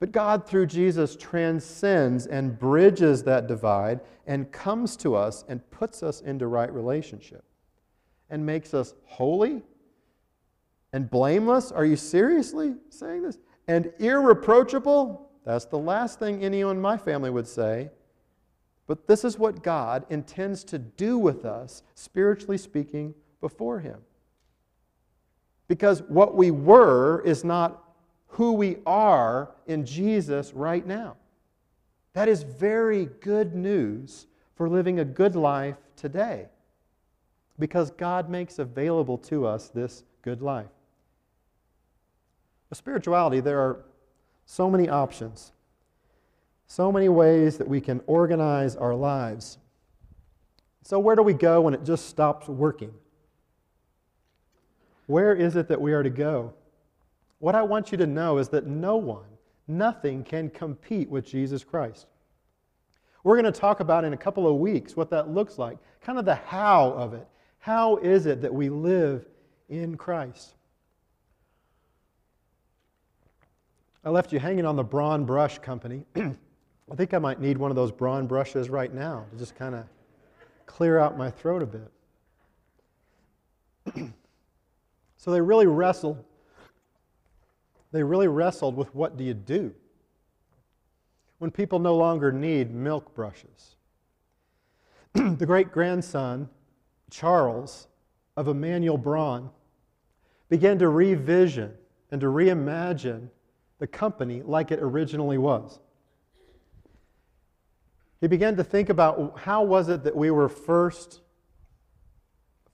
But 0.00 0.12
God, 0.12 0.46
through 0.46 0.66
Jesus, 0.66 1.16
transcends 1.16 2.26
and 2.26 2.58
bridges 2.58 3.22
that 3.24 3.46
divide 3.46 4.00
and 4.26 4.50
comes 4.52 4.96
to 4.98 5.16
us 5.16 5.44
and 5.48 5.68
puts 5.70 6.02
us 6.02 6.20
into 6.20 6.46
right 6.46 6.72
relationship 6.72 7.44
and 8.30 8.44
makes 8.44 8.74
us 8.74 8.94
holy 9.04 9.62
and 10.92 11.10
blameless. 11.10 11.72
Are 11.72 11.84
you 11.84 11.96
seriously 11.96 12.74
saying 12.90 13.22
this? 13.22 13.38
And 13.66 13.92
irreproachable? 13.98 15.30
That's 15.44 15.64
the 15.64 15.78
last 15.78 16.18
thing 16.18 16.44
anyone 16.44 16.76
in 16.76 16.82
my 16.82 16.96
family 16.96 17.30
would 17.30 17.48
say. 17.48 17.90
But 18.88 19.06
this 19.06 19.22
is 19.22 19.38
what 19.38 19.62
God 19.62 20.04
intends 20.10 20.64
to 20.64 20.78
do 20.78 21.18
with 21.18 21.44
us, 21.44 21.84
spiritually 21.94 22.58
speaking, 22.58 23.14
before 23.40 23.78
Him. 23.78 24.00
Because 25.68 26.02
what 26.02 26.34
we 26.34 26.50
were 26.50 27.20
is 27.20 27.44
not 27.44 27.84
who 28.28 28.54
we 28.54 28.78
are 28.86 29.50
in 29.66 29.84
Jesus 29.84 30.52
right 30.54 30.84
now. 30.84 31.16
That 32.14 32.28
is 32.28 32.42
very 32.42 33.06
good 33.20 33.54
news 33.54 34.26
for 34.56 34.68
living 34.68 34.98
a 34.98 35.04
good 35.04 35.36
life 35.36 35.76
today 35.94 36.48
because 37.58 37.90
God 37.90 38.30
makes 38.30 38.58
available 38.58 39.18
to 39.18 39.46
us 39.46 39.68
this 39.68 40.04
good 40.22 40.40
life. 40.40 40.66
With 42.70 42.78
spirituality, 42.78 43.40
there 43.40 43.60
are 43.60 43.84
so 44.46 44.70
many 44.70 44.88
options, 44.88 45.52
so 46.68 46.92
many 46.92 47.08
ways 47.08 47.56
that 47.58 47.66
we 47.66 47.80
can 47.80 48.00
organize 48.06 48.76
our 48.76 48.94
lives. 48.94 49.58
So, 50.84 50.98
where 50.98 51.16
do 51.16 51.22
we 51.22 51.32
go 51.32 51.62
when 51.62 51.74
it 51.74 51.84
just 51.84 52.08
stops 52.08 52.46
working? 52.46 52.92
Where 55.06 55.34
is 55.34 55.56
it 55.56 55.68
that 55.68 55.80
we 55.80 55.92
are 55.94 56.02
to 56.02 56.10
go? 56.10 56.52
What 57.38 57.54
I 57.54 57.62
want 57.62 57.90
you 57.90 57.98
to 57.98 58.06
know 58.06 58.36
is 58.38 58.50
that 58.50 58.66
no 58.66 58.96
one, 58.96 59.28
nothing 59.66 60.22
can 60.22 60.50
compete 60.50 61.08
with 61.08 61.24
Jesus 61.24 61.64
Christ. 61.64 62.06
We're 63.24 63.40
going 63.40 63.52
to 63.52 63.60
talk 63.60 63.80
about 63.80 64.04
in 64.04 64.12
a 64.12 64.16
couple 64.16 64.46
of 64.46 64.56
weeks 64.56 64.96
what 64.96 65.10
that 65.10 65.28
looks 65.28 65.58
like, 65.58 65.78
kind 66.02 66.18
of 66.18 66.24
the 66.26 66.34
how 66.34 66.90
of 66.90 67.14
it. 67.14 67.26
How 67.58 67.96
is 67.96 68.26
it 68.26 68.42
that 68.42 68.52
we 68.52 68.68
live 68.68 69.26
in 69.68 69.96
Christ? 69.96 70.54
I 74.04 74.10
left 74.10 74.32
you 74.32 74.38
hanging 74.38 74.66
on 74.66 74.76
the 74.76 74.84
Braun 74.84 75.24
Brush 75.24 75.58
Company. 75.58 76.04
I 76.90 76.94
think 76.94 77.14
I 77.14 77.18
might 77.18 77.40
need 77.40 77.58
one 77.58 77.70
of 77.70 77.76
those 77.76 77.92
Braun 77.92 78.26
brushes 78.26 78.70
right 78.70 78.92
now 78.92 79.26
to 79.30 79.38
just 79.38 79.54
kind 79.54 79.74
of 79.74 79.84
clear 80.66 80.98
out 80.98 81.18
my 81.18 81.30
throat 81.30 81.62
a 81.62 81.66
bit. 81.66 81.90
so 85.16 85.30
they 85.30 85.40
really 85.40 85.66
wrestled 85.66 86.24
they 87.92 88.02
really 88.02 88.28
wrestled 88.28 88.76
with 88.76 88.94
what 88.94 89.16
do 89.16 89.24
you 89.24 89.34
do 89.34 89.74
when 91.38 91.50
people 91.50 91.78
no 91.78 91.96
longer 91.96 92.32
need 92.32 92.74
milk 92.74 93.14
brushes. 93.14 93.76
the 95.12 95.46
great 95.46 95.72
grandson, 95.72 96.48
Charles, 97.10 97.88
of 98.36 98.48
Emanuel 98.48 98.98
Braun, 98.98 99.50
began 100.48 100.78
to 100.78 100.88
revision 100.88 101.72
and 102.10 102.20
to 102.20 102.26
reimagine 102.26 103.28
the 103.78 103.86
company 103.86 104.42
like 104.42 104.70
it 104.70 104.80
originally 104.80 105.38
was. 105.38 105.80
He 108.20 108.26
began 108.26 108.56
to 108.56 108.64
think 108.64 108.88
about 108.88 109.38
how 109.38 109.62
was 109.62 109.88
it 109.88 110.04
that 110.04 110.16
we 110.16 110.30
were 110.30 110.48
first 110.48 111.20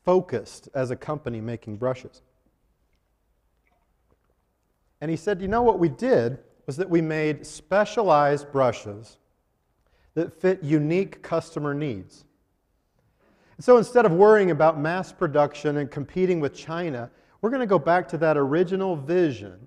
focused 0.04 0.68
as 0.74 0.90
a 0.90 0.96
company 0.96 1.40
making 1.40 1.76
brushes. 1.76 2.22
And 5.00 5.11
he 5.11 5.16
said, 5.16 5.42
You 5.42 5.48
know 5.48 5.62
what 5.62 5.78
we 5.78 5.88
did 5.88 6.38
was 6.66 6.76
that 6.76 6.88
we 6.88 7.02
made 7.02 7.46
specialized 7.46 8.50
brushes 8.50 9.18
that 10.14 10.33
fit 10.33 10.62
unique 10.62 11.22
customer 11.22 11.74
needs. 11.74 12.24
And 13.57 13.64
so 13.64 13.76
instead 13.76 14.07
of 14.07 14.12
worrying 14.12 14.50
about 14.50 14.78
mass 14.78 15.12
production 15.12 15.76
and 15.76 15.90
competing 15.90 16.40
with 16.40 16.54
China, 16.54 17.11
we're 17.40 17.50
going 17.50 17.61
to 17.61 17.66
go 17.66 17.78
back 17.78 18.09
to 18.09 18.18
that 18.18 18.37
original 18.37 18.96
vision 18.96 19.59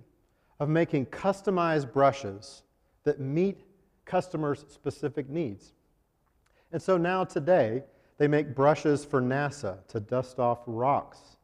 of 0.60 0.70
making 0.70 1.06
customized 1.08 1.94
brushes 1.94 2.64
that 3.04 3.20
meet 3.20 3.62
customers' 4.08 4.66
specific 4.70 5.30
needs. 5.30 5.74
And 6.72 6.82
so 6.82 6.98
now, 6.98 7.24
today, 7.24 7.84
they 8.18 8.28
make 8.28 8.56
brushes 8.56 9.06
for 9.06 9.22
NASA 9.22 9.86
to 9.90 10.00
dust 10.00 10.40
off 10.40 10.60
rocks 10.66 11.38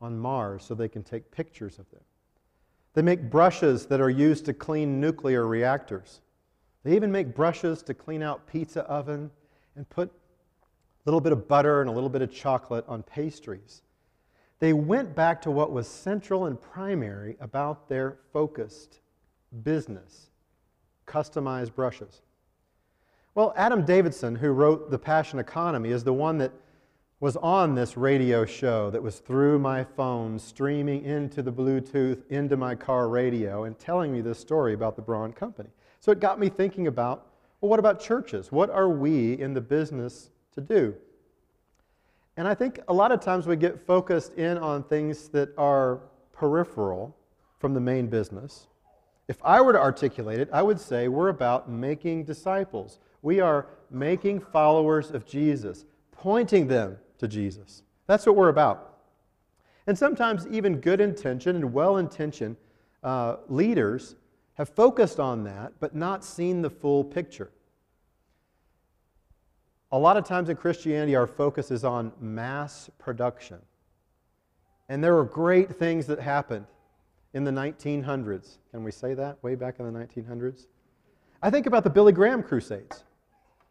on 0.00 0.18
Mars 0.18 0.64
so 0.64 0.74
they 0.74 0.88
can 0.88 1.02
take 1.02 1.30
pictures 1.30 1.78
of 1.78 1.90
them. 1.90 2.00
They 2.94 3.02
make 3.02 3.30
brushes 3.30 3.86
that 3.86 4.00
are 4.00 4.10
used 4.10 4.44
to 4.46 4.54
clean 4.54 5.00
nuclear 5.00 5.46
reactors. 5.46 6.20
They 6.82 6.96
even 6.96 7.12
make 7.12 7.34
brushes 7.34 7.82
to 7.84 7.94
clean 7.94 8.22
out 8.22 8.46
pizza 8.46 8.82
oven 8.82 9.30
and 9.76 9.88
put 9.88 10.08
a 10.08 10.14
little 11.04 11.20
bit 11.20 11.32
of 11.32 11.46
butter 11.46 11.80
and 11.80 11.90
a 11.90 11.92
little 11.92 12.08
bit 12.08 12.22
of 12.22 12.32
chocolate 12.32 12.84
on 12.88 13.02
pastries. 13.02 13.82
They 14.58 14.72
went 14.72 15.14
back 15.14 15.42
to 15.42 15.50
what 15.50 15.72
was 15.72 15.88
central 15.88 16.46
and 16.46 16.60
primary 16.60 17.36
about 17.40 17.88
their 17.88 18.18
focused 18.32 19.00
business 19.62 20.29
customized 21.10 21.74
brushes. 21.74 22.22
Well, 23.34 23.52
Adam 23.56 23.84
Davidson, 23.84 24.36
who 24.36 24.50
wrote 24.50 24.90
The 24.90 24.98
Passion 24.98 25.38
Economy, 25.38 25.90
is 25.90 26.04
the 26.04 26.12
one 26.12 26.38
that 26.38 26.52
was 27.20 27.36
on 27.36 27.74
this 27.74 27.96
radio 27.96 28.44
show 28.46 28.90
that 28.90 29.02
was 29.02 29.18
through 29.18 29.58
my 29.58 29.84
phone, 29.84 30.38
streaming 30.38 31.04
into 31.04 31.42
the 31.42 31.52
Bluetooth, 31.52 32.22
into 32.30 32.56
my 32.56 32.74
car 32.74 33.08
radio, 33.08 33.64
and 33.64 33.78
telling 33.78 34.10
me 34.12 34.20
this 34.20 34.38
story 34.38 34.72
about 34.72 34.96
the 34.96 35.02
Braun 35.02 35.32
Company. 35.32 35.68
So 36.00 36.10
it 36.12 36.20
got 36.20 36.40
me 36.40 36.48
thinking 36.48 36.86
about 36.86 37.26
well, 37.60 37.68
what 37.68 37.78
about 37.78 38.00
churches? 38.00 38.50
What 38.50 38.70
are 38.70 38.88
we 38.88 39.34
in 39.34 39.52
the 39.52 39.60
business 39.60 40.30
to 40.54 40.62
do? 40.62 40.94
And 42.38 42.48
I 42.48 42.54
think 42.54 42.80
a 42.88 42.94
lot 42.94 43.12
of 43.12 43.20
times 43.20 43.46
we 43.46 43.56
get 43.56 43.78
focused 43.78 44.32
in 44.34 44.56
on 44.56 44.82
things 44.82 45.28
that 45.28 45.50
are 45.58 46.00
peripheral 46.32 47.14
from 47.58 47.74
the 47.74 47.80
main 47.80 48.06
business. 48.06 48.66
If 49.30 49.38
I 49.44 49.60
were 49.60 49.72
to 49.72 49.78
articulate 49.78 50.40
it, 50.40 50.48
I 50.52 50.60
would 50.60 50.80
say 50.80 51.06
we're 51.06 51.28
about 51.28 51.70
making 51.70 52.24
disciples. 52.24 52.98
We 53.22 53.38
are 53.38 53.68
making 53.88 54.40
followers 54.40 55.12
of 55.12 55.24
Jesus, 55.24 55.84
pointing 56.10 56.66
them 56.66 56.98
to 57.18 57.28
Jesus. 57.28 57.84
That's 58.08 58.26
what 58.26 58.34
we're 58.34 58.48
about. 58.48 58.98
And 59.86 59.96
sometimes 59.96 60.48
even 60.48 60.80
good 60.80 61.00
intention 61.00 61.54
and 61.54 61.72
well 61.72 61.98
intentioned 61.98 62.56
uh, 63.04 63.36
leaders 63.46 64.16
have 64.54 64.68
focused 64.68 65.20
on 65.20 65.44
that, 65.44 65.74
but 65.78 65.94
not 65.94 66.24
seen 66.24 66.60
the 66.60 66.70
full 66.70 67.04
picture. 67.04 67.52
A 69.92 69.98
lot 69.98 70.16
of 70.16 70.24
times 70.24 70.48
in 70.48 70.56
Christianity, 70.56 71.14
our 71.14 71.28
focus 71.28 71.70
is 71.70 71.84
on 71.84 72.10
mass 72.18 72.90
production. 72.98 73.58
And 74.88 75.04
there 75.04 75.14
were 75.14 75.24
great 75.24 75.76
things 75.76 76.08
that 76.08 76.18
happened 76.18 76.66
in 77.34 77.44
the 77.44 77.50
1900s. 77.50 78.58
Can 78.70 78.82
we 78.82 78.90
say 78.90 79.14
that? 79.14 79.42
Way 79.42 79.54
back 79.54 79.78
in 79.78 79.90
the 79.90 79.98
1900s? 79.98 80.66
I 81.42 81.50
think 81.50 81.66
about 81.66 81.84
the 81.84 81.90
Billy 81.90 82.12
Graham 82.12 82.42
Crusades. 82.42 83.04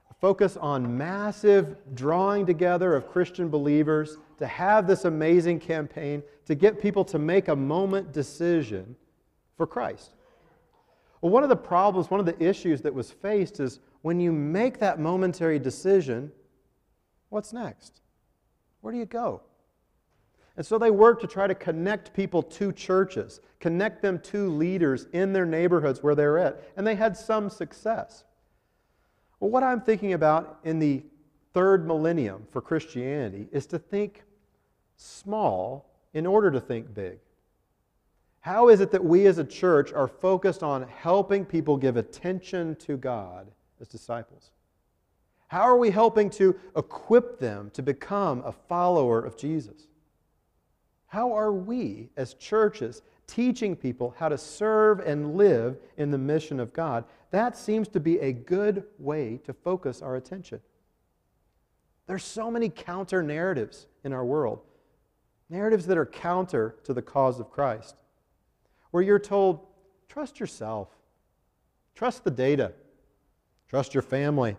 A 0.09 0.13
focus 0.15 0.57
on 0.57 0.97
massive 0.97 1.75
drawing 1.93 2.45
together 2.45 2.95
of 2.95 3.07
Christian 3.07 3.49
believers 3.49 4.17
to 4.37 4.47
have 4.47 4.87
this 4.87 5.05
amazing 5.05 5.59
campaign 5.59 6.23
to 6.45 6.55
get 6.55 6.81
people 6.81 7.03
to 7.05 7.19
make 7.19 7.47
a 7.49 7.55
moment 7.55 8.11
decision 8.11 8.95
for 9.55 9.67
Christ. 9.67 10.15
Well, 11.21 11.31
one 11.31 11.43
of 11.43 11.49
the 11.49 11.55
problems, 11.55 12.09
one 12.09 12.19
of 12.19 12.25
the 12.25 12.41
issues 12.41 12.81
that 12.81 12.93
was 12.93 13.11
faced 13.11 13.59
is 13.59 13.79
when 14.01 14.19
you 14.19 14.31
make 14.31 14.79
that 14.79 14.99
momentary 14.99 15.59
decision, 15.59 16.31
what's 17.27 17.51
next? 17.51 18.01
Where 18.81 18.93
do 18.93 18.99
you 18.99 19.05
go? 19.05 19.41
And 20.59 20.65
so 20.65 20.77
they 20.77 20.91
worked 20.91 21.21
to 21.21 21.27
try 21.27 21.47
to 21.47 21.55
connect 21.55 22.13
people 22.13 22.43
to 22.43 22.73
churches, 22.73 23.39
connect 23.61 24.01
them 24.01 24.19
to 24.23 24.49
leaders 24.49 25.07
in 25.13 25.31
their 25.31 25.45
neighborhoods 25.45 26.03
where 26.03 26.15
they're 26.15 26.37
at. 26.37 26.61
And 26.75 26.85
they 26.85 26.95
had 26.95 27.15
some 27.15 27.49
success. 27.49 28.25
Well, 29.39 29.51
what 29.51 29.63
I'm 29.63 29.79
thinking 29.79 30.11
about 30.11 30.59
in 30.65 30.79
the 30.79 31.03
third 31.53 31.87
millennium 31.87 32.45
for 32.51 32.59
Christianity 32.59 33.47
is 33.53 33.67
to 33.67 33.79
think 33.79 34.25
small 34.97 35.93
in 36.13 36.25
order 36.25 36.51
to 36.51 36.59
think 36.59 36.93
big. 36.93 37.19
How 38.41 38.67
is 38.67 38.81
it 38.81 38.91
that 38.91 39.05
we 39.05 39.27
as 39.27 39.37
a 39.37 39.45
church 39.45 39.93
are 39.93 40.09
focused 40.09 40.61
on 40.61 40.85
helping 40.89 41.45
people 41.45 41.77
give 41.77 41.95
attention 41.95 42.75
to 42.79 42.97
God 42.97 43.47
as 43.79 43.87
disciples? 43.87 44.51
How 45.47 45.61
are 45.61 45.77
we 45.77 45.89
helping 45.89 46.29
to 46.31 46.53
equip 46.75 47.39
them 47.39 47.71
to 47.75 47.81
become 47.81 48.41
a 48.45 48.51
follower 48.51 49.23
of 49.23 49.37
Jesus? 49.37 49.85
How 51.09 51.33
are 51.33 51.51
we 51.51 52.09
as 52.17 52.35
churches 52.35 53.01
teaching 53.25 53.75
people 53.75 54.15
how 54.17 54.29
to 54.29 54.37
serve 54.37 54.99
and 54.99 55.35
live 55.35 55.77
in 55.97 56.11
the 56.11 56.17
mission 56.19 56.59
of 56.59 56.71
God? 56.71 57.03
That 57.31 57.57
seems 57.57 57.87
to 57.89 57.99
be 57.99 58.19
a 58.19 58.31
good 58.31 58.83
way 58.99 59.39
to 59.43 59.53
focus 59.53 60.03
our 60.03 60.15
attention. 60.15 60.61
There's 62.05 62.23
so 62.23 62.51
many 62.51 62.69
counter 62.69 63.23
narratives 63.23 63.87
in 64.03 64.13
our 64.13 64.23
world, 64.23 64.61
narratives 65.49 65.87
that 65.87 65.97
are 65.97 66.05
counter 66.05 66.75
to 66.83 66.93
the 66.93 67.01
cause 67.01 67.39
of 67.39 67.49
Christ. 67.49 67.95
Where 68.91 69.01
you're 69.03 69.19
told, 69.19 69.65
trust 70.09 70.39
yourself, 70.39 70.89
trust 71.95 72.23
the 72.23 72.31
data, 72.31 72.73
trust 73.67 73.95
your 73.95 74.03
family, 74.03 74.57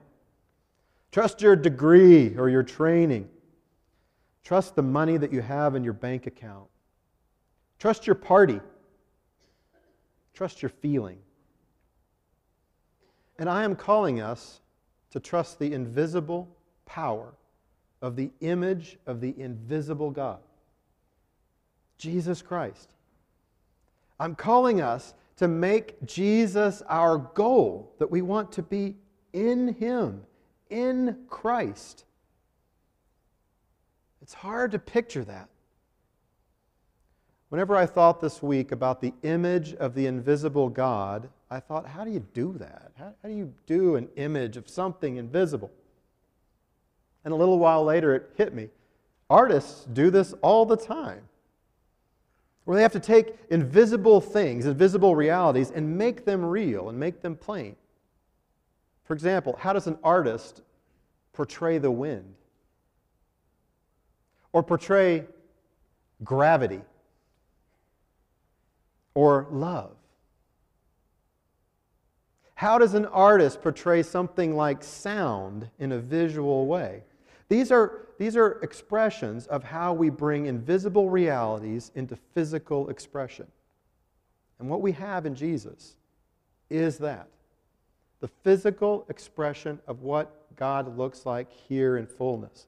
trust 1.12 1.42
your 1.42 1.54
degree 1.54 2.36
or 2.36 2.48
your 2.48 2.64
training, 2.64 3.28
trust 4.44 4.74
the 4.74 4.83
money 4.83 5.16
that 5.16 5.33
you 5.33 5.42
have 5.42 5.74
in 5.74 5.85
your 5.85 5.92
bank 5.92 6.26
account, 6.26 6.68
trust 7.79 8.07
your 8.07 8.16
party, 8.16 8.61
trust 10.35 10.62
your 10.62 10.68
feeling. 10.68 11.18
And 13.38 13.48
I 13.48 13.64
am 13.64 13.74
calling 13.74 14.20
us 14.20 14.61
to 15.11 15.20
trust 15.20 15.59
the 15.59 15.72
invisible 15.72 16.48
power 16.85 17.33
of 18.03 18.16
the 18.16 18.31
image 18.40 18.98
of 19.07 19.20
the 19.20 19.35
invisible 19.38 20.11
God, 20.11 20.40
Jesus 21.98 22.42
Christ. 22.42 22.94
I'm 24.18 24.35
calling 24.35 24.81
us 24.81 25.14
to 25.37 25.48
make 25.48 26.05
Jesus 26.05 26.83
our 26.87 27.16
goal, 27.16 27.94
that 27.98 28.11
we 28.11 28.20
want 28.20 28.53
to 28.53 28.62
be 28.62 28.96
in 29.33 29.74
Him, 29.74 30.22
in 30.68 31.16
Christ. 31.29 32.05
It's 34.22 34.35
hard 34.35 34.72
to 34.72 34.78
picture 34.78 35.24
that. 35.24 35.48
Whenever 37.48 37.74
I 37.74 37.87
thought 37.87 38.20
this 38.20 38.42
week 38.42 38.70
about 38.70 39.00
the 39.00 39.12
image 39.22 39.74
of 39.74 39.94
the 39.94 40.06
invisible 40.06 40.68
God, 40.68 41.28
I 41.50 41.59
thought, 41.59 41.87
how 41.87 42.04
do 42.04 42.11
you 42.11 42.24
do 42.33 42.54
that? 42.59 42.92
How, 42.96 43.12
how, 43.22 43.28
do 43.28 43.35
you 43.35 43.52
do 43.66 43.96
an 43.96 44.09
image 44.16 44.56
of 44.56 44.68
something 44.68 45.16
invisible? 45.16 45.70
And 47.24 47.33
a 47.33 47.37
little 47.37 47.59
while 47.59 47.85
later, 47.85 48.14
it 48.14 48.30
hit 48.37 48.54
me. 48.54 48.68
Artists 49.28 49.85
do 49.87 50.11
this 50.11 50.33
all 50.42 50.64
the 50.64 50.76
time 50.76 51.22
where 52.64 52.76
they 52.76 52.83
have 52.83 52.92
to 52.92 53.00
take 53.00 53.35
invisible 53.50 54.20
things, 54.20 54.66
invisible 54.66 55.16
realities, 55.16 55.72
and 55.72 55.98
make 55.98 56.24
them 56.24 56.44
real 56.44 56.88
and 56.88 56.98
make 56.98 57.20
them 57.20 57.35
plain. 57.35 57.74
For 59.04 59.14
example, 59.14 59.56
how 59.59 59.72
does 59.72 59.88
an 59.88 59.98
artist 60.04 60.62
portray 61.33 61.78
the 61.78 61.90
wind? 61.90 62.35
Or 64.52 64.62
portray 64.62 65.24
gravity? 66.24 66.82
Or 69.14 69.46
love? 69.50 69.96
How 72.54 72.78
does 72.78 72.94
an 72.94 73.06
artist 73.06 73.62
portray 73.62 74.02
something 74.02 74.54
like 74.54 74.84
sound 74.84 75.70
in 75.78 75.92
a 75.92 75.98
visual 75.98 76.66
way? 76.66 77.04
These 77.48 77.72
are, 77.72 78.08
these 78.18 78.36
are 78.36 78.60
expressions 78.62 79.46
of 79.46 79.64
how 79.64 79.94
we 79.94 80.10
bring 80.10 80.46
invisible 80.46 81.08
realities 81.08 81.90
into 81.94 82.16
physical 82.34 82.90
expression. 82.90 83.46
And 84.58 84.68
what 84.68 84.82
we 84.82 84.92
have 84.92 85.24
in 85.24 85.34
Jesus 85.34 85.96
is 86.68 86.98
that 86.98 87.28
the 88.20 88.28
physical 88.28 89.06
expression 89.08 89.80
of 89.86 90.02
what 90.02 90.54
God 90.56 90.96
looks 90.98 91.24
like 91.24 91.50
here 91.50 91.96
in 91.96 92.06
fullness. 92.06 92.66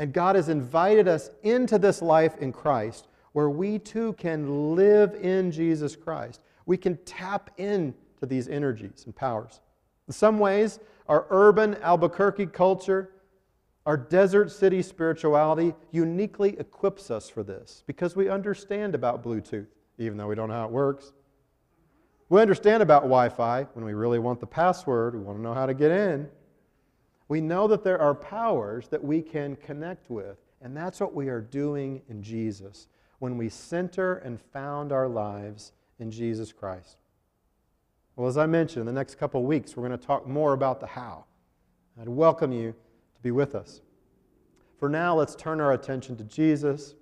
And 0.00 0.12
God 0.12 0.34
has 0.34 0.48
invited 0.48 1.06
us 1.06 1.30
into 1.44 1.78
this 1.78 2.02
life 2.02 2.36
in 2.38 2.52
Christ 2.52 3.06
where 3.32 3.50
we 3.50 3.78
too 3.78 4.14
can 4.14 4.74
live 4.74 5.14
in 5.14 5.52
Jesus 5.52 5.94
Christ. 5.94 6.40
We 6.66 6.76
can 6.76 6.96
tap 7.04 7.50
into 7.58 7.94
these 8.22 8.48
energies 8.48 9.04
and 9.06 9.14
powers. 9.14 9.60
In 10.08 10.12
some 10.12 10.40
ways, 10.40 10.80
our 11.06 11.26
urban 11.30 11.76
Albuquerque 11.82 12.46
culture 12.46 13.12
our 13.86 13.96
desert 13.96 14.52
city 14.52 14.82
spirituality 14.82 15.74
uniquely 15.90 16.56
equips 16.58 17.10
us 17.10 17.28
for 17.28 17.42
this 17.42 17.82
because 17.86 18.14
we 18.14 18.28
understand 18.28 18.94
about 18.94 19.24
Bluetooth, 19.24 19.66
even 19.98 20.18
though 20.18 20.28
we 20.28 20.34
don't 20.34 20.48
know 20.48 20.54
how 20.54 20.66
it 20.66 20.70
works. 20.70 21.12
We 22.28 22.40
understand 22.40 22.82
about 22.82 23.02
Wi 23.02 23.30
Fi 23.30 23.62
when 23.72 23.84
we 23.84 23.94
really 23.94 24.18
want 24.18 24.38
the 24.38 24.46
password, 24.46 25.14
we 25.14 25.20
want 25.22 25.38
to 25.38 25.42
know 25.42 25.54
how 25.54 25.66
to 25.66 25.74
get 25.74 25.90
in. 25.90 26.28
We 27.30 27.40
know 27.40 27.68
that 27.68 27.84
there 27.84 28.00
are 28.00 28.12
powers 28.12 28.88
that 28.88 29.04
we 29.04 29.22
can 29.22 29.54
connect 29.54 30.10
with, 30.10 30.38
and 30.60 30.76
that's 30.76 30.98
what 30.98 31.14
we 31.14 31.28
are 31.28 31.40
doing 31.40 32.02
in 32.08 32.24
Jesus 32.24 32.88
when 33.20 33.38
we 33.38 33.48
center 33.48 34.16
and 34.16 34.40
found 34.52 34.90
our 34.90 35.06
lives 35.06 35.70
in 36.00 36.10
Jesus 36.10 36.50
Christ. 36.50 36.96
Well, 38.16 38.26
as 38.26 38.36
I 38.36 38.46
mentioned, 38.46 38.80
in 38.80 38.86
the 38.86 38.98
next 38.98 39.14
couple 39.14 39.40
of 39.40 39.46
weeks, 39.46 39.76
we're 39.76 39.86
going 39.86 39.96
to 39.96 40.04
talk 40.04 40.26
more 40.26 40.54
about 40.54 40.80
the 40.80 40.88
how. 40.88 41.24
I'd 42.00 42.08
welcome 42.08 42.50
you 42.50 42.72
to 42.72 43.22
be 43.22 43.30
with 43.30 43.54
us. 43.54 43.80
For 44.80 44.88
now, 44.88 45.14
let's 45.14 45.36
turn 45.36 45.60
our 45.60 45.72
attention 45.72 46.16
to 46.16 46.24
Jesus 46.24 46.96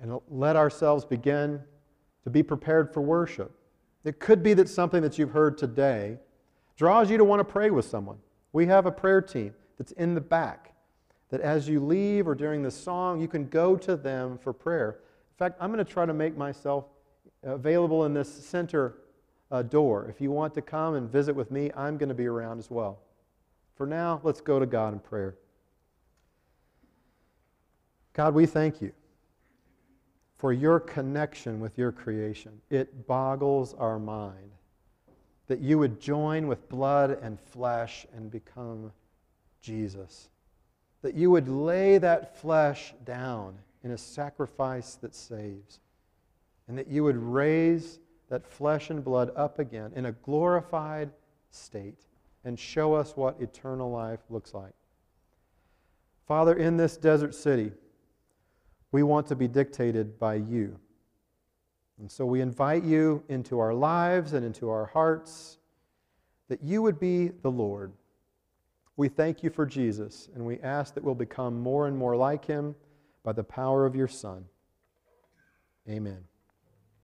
and 0.00 0.18
let 0.30 0.56
ourselves 0.56 1.04
begin 1.04 1.60
to 2.24 2.30
be 2.30 2.42
prepared 2.42 2.90
for 2.94 3.02
worship. 3.02 3.52
It 4.02 4.18
could 4.18 4.42
be 4.42 4.54
that 4.54 4.70
something 4.70 5.02
that 5.02 5.18
you've 5.18 5.32
heard 5.32 5.58
today 5.58 6.16
draws 6.74 7.10
you 7.10 7.18
to 7.18 7.24
want 7.24 7.40
to 7.40 7.44
pray 7.44 7.68
with 7.68 7.84
someone. 7.84 8.16
We 8.52 8.66
have 8.66 8.86
a 8.86 8.92
prayer 8.92 9.20
team 9.20 9.54
that's 9.78 9.92
in 9.92 10.14
the 10.14 10.20
back. 10.20 10.74
that 11.30 11.40
as 11.40 11.68
you 11.68 11.78
leave 11.78 12.26
or 12.26 12.34
during 12.34 12.62
the 12.62 12.70
song, 12.70 13.20
you 13.20 13.28
can 13.28 13.48
go 13.48 13.76
to 13.76 13.94
them 13.94 14.36
for 14.36 14.52
prayer. 14.52 14.98
In 15.32 15.36
fact, 15.38 15.56
I'm 15.60 15.72
going 15.72 15.84
to 15.84 15.90
try 15.90 16.04
to 16.04 16.12
make 16.12 16.36
myself 16.36 16.86
available 17.44 18.04
in 18.04 18.12
this 18.12 18.28
center 18.28 18.96
uh, 19.50 19.62
door. 19.62 20.06
If 20.08 20.20
you 20.20 20.30
want 20.32 20.54
to 20.54 20.62
come 20.62 20.94
and 20.94 21.08
visit 21.08 21.34
with 21.34 21.50
me, 21.52 21.70
I'm 21.76 21.98
going 21.98 22.08
to 22.08 22.16
be 22.16 22.26
around 22.26 22.58
as 22.58 22.70
well. 22.70 22.98
For 23.76 23.86
now, 23.86 24.20
let's 24.24 24.40
go 24.40 24.58
to 24.58 24.66
God 24.66 24.92
in 24.92 24.98
prayer. 24.98 25.36
God, 28.12 28.34
we 28.34 28.44
thank 28.44 28.82
you 28.82 28.92
for 30.36 30.52
your 30.52 30.80
connection 30.80 31.60
with 31.60 31.78
your 31.78 31.92
creation. 31.92 32.60
It 32.70 33.06
boggles 33.06 33.74
our 33.74 33.98
mind 33.98 34.50
that 35.50 35.58
you 35.58 35.78
would 35.78 36.00
join 36.00 36.46
with 36.46 36.68
blood 36.68 37.18
and 37.22 37.36
flesh 37.40 38.06
and 38.14 38.30
become 38.30 38.92
Jesus. 39.60 40.28
That 41.02 41.16
you 41.16 41.28
would 41.32 41.48
lay 41.48 41.98
that 41.98 42.36
flesh 42.36 42.94
down 43.04 43.58
in 43.82 43.90
a 43.90 43.98
sacrifice 43.98 44.94
that 45.02 45.12
saves. 45.12 45.80
And 46.68 46.78
that 46.78 46.86
you 46.86 47.02
would 47.02 47.16
raise 47.16 47.98
that 48.28 48.46
flesh 48.46 48.90
and 48.90 49.02
blood 49.02 49.32
up 49.34 49.58
again 49.58 49.90
in 49.96 50.06
a 50.06 50.12
glorified 50.12 51.10
state 51.50 52.06
and 52.44 52.56
show 52.56 52.94
us 52.94 53.16
what 53.16 53.40
eternal 53.40 53.90
life 53.90 54.20
looks 54.30 54.54
like. 54.54 54.74
Father, 56.28 56.54
in 56.54 56.76
this 56.76 56.96
desert 56.96 57.34
city, 57.34 57.72
we 58.92 59.02
want 59.02 59.26
to 59.26 59.34
be 59.34 59.48
dictated 59.48 60.16
by 60.16 60.34
you. 60.34 60.78
And 62.00 62.10
so 62.10 62.24
we 62.24 62.40
invite 62.40 62.82
you 62.82 63.22
into 63.28 63.58
our 63.58 63.74
lives 63.74 64.32
and 64.32 64.44
into 64.44 64.70
our 64.70 64.86
hearts 64.86 65.58
that 66.48 66.62
you 66.62 66.80
would 66.80 66.98
be 66.98 67.28
the 67.28 67.50
Lord. 67.50 67.92
We 68.96 69.08
thank 69.08 69.42
you 69.42 69.50
for 69.50 69.66
Jesus, 69.66 70.28
and 70.34 70.44
we 70.44 70.58
ask 70.60 70.94
that 70.94 71.04
we'll 71.04 71.14
become 71.14 71.60
more 71.60 71.86
and 71.86 71.96
more 71.96 72.16
like 72.16 72.46
him 72.46 72.74
by 73.22 73.32
the 73.32 73.44
power 73.44 73.84
of 73.84 73.94
your 73.94 74.08
Son. 74.08 74.46
Amen. 75.88 76.29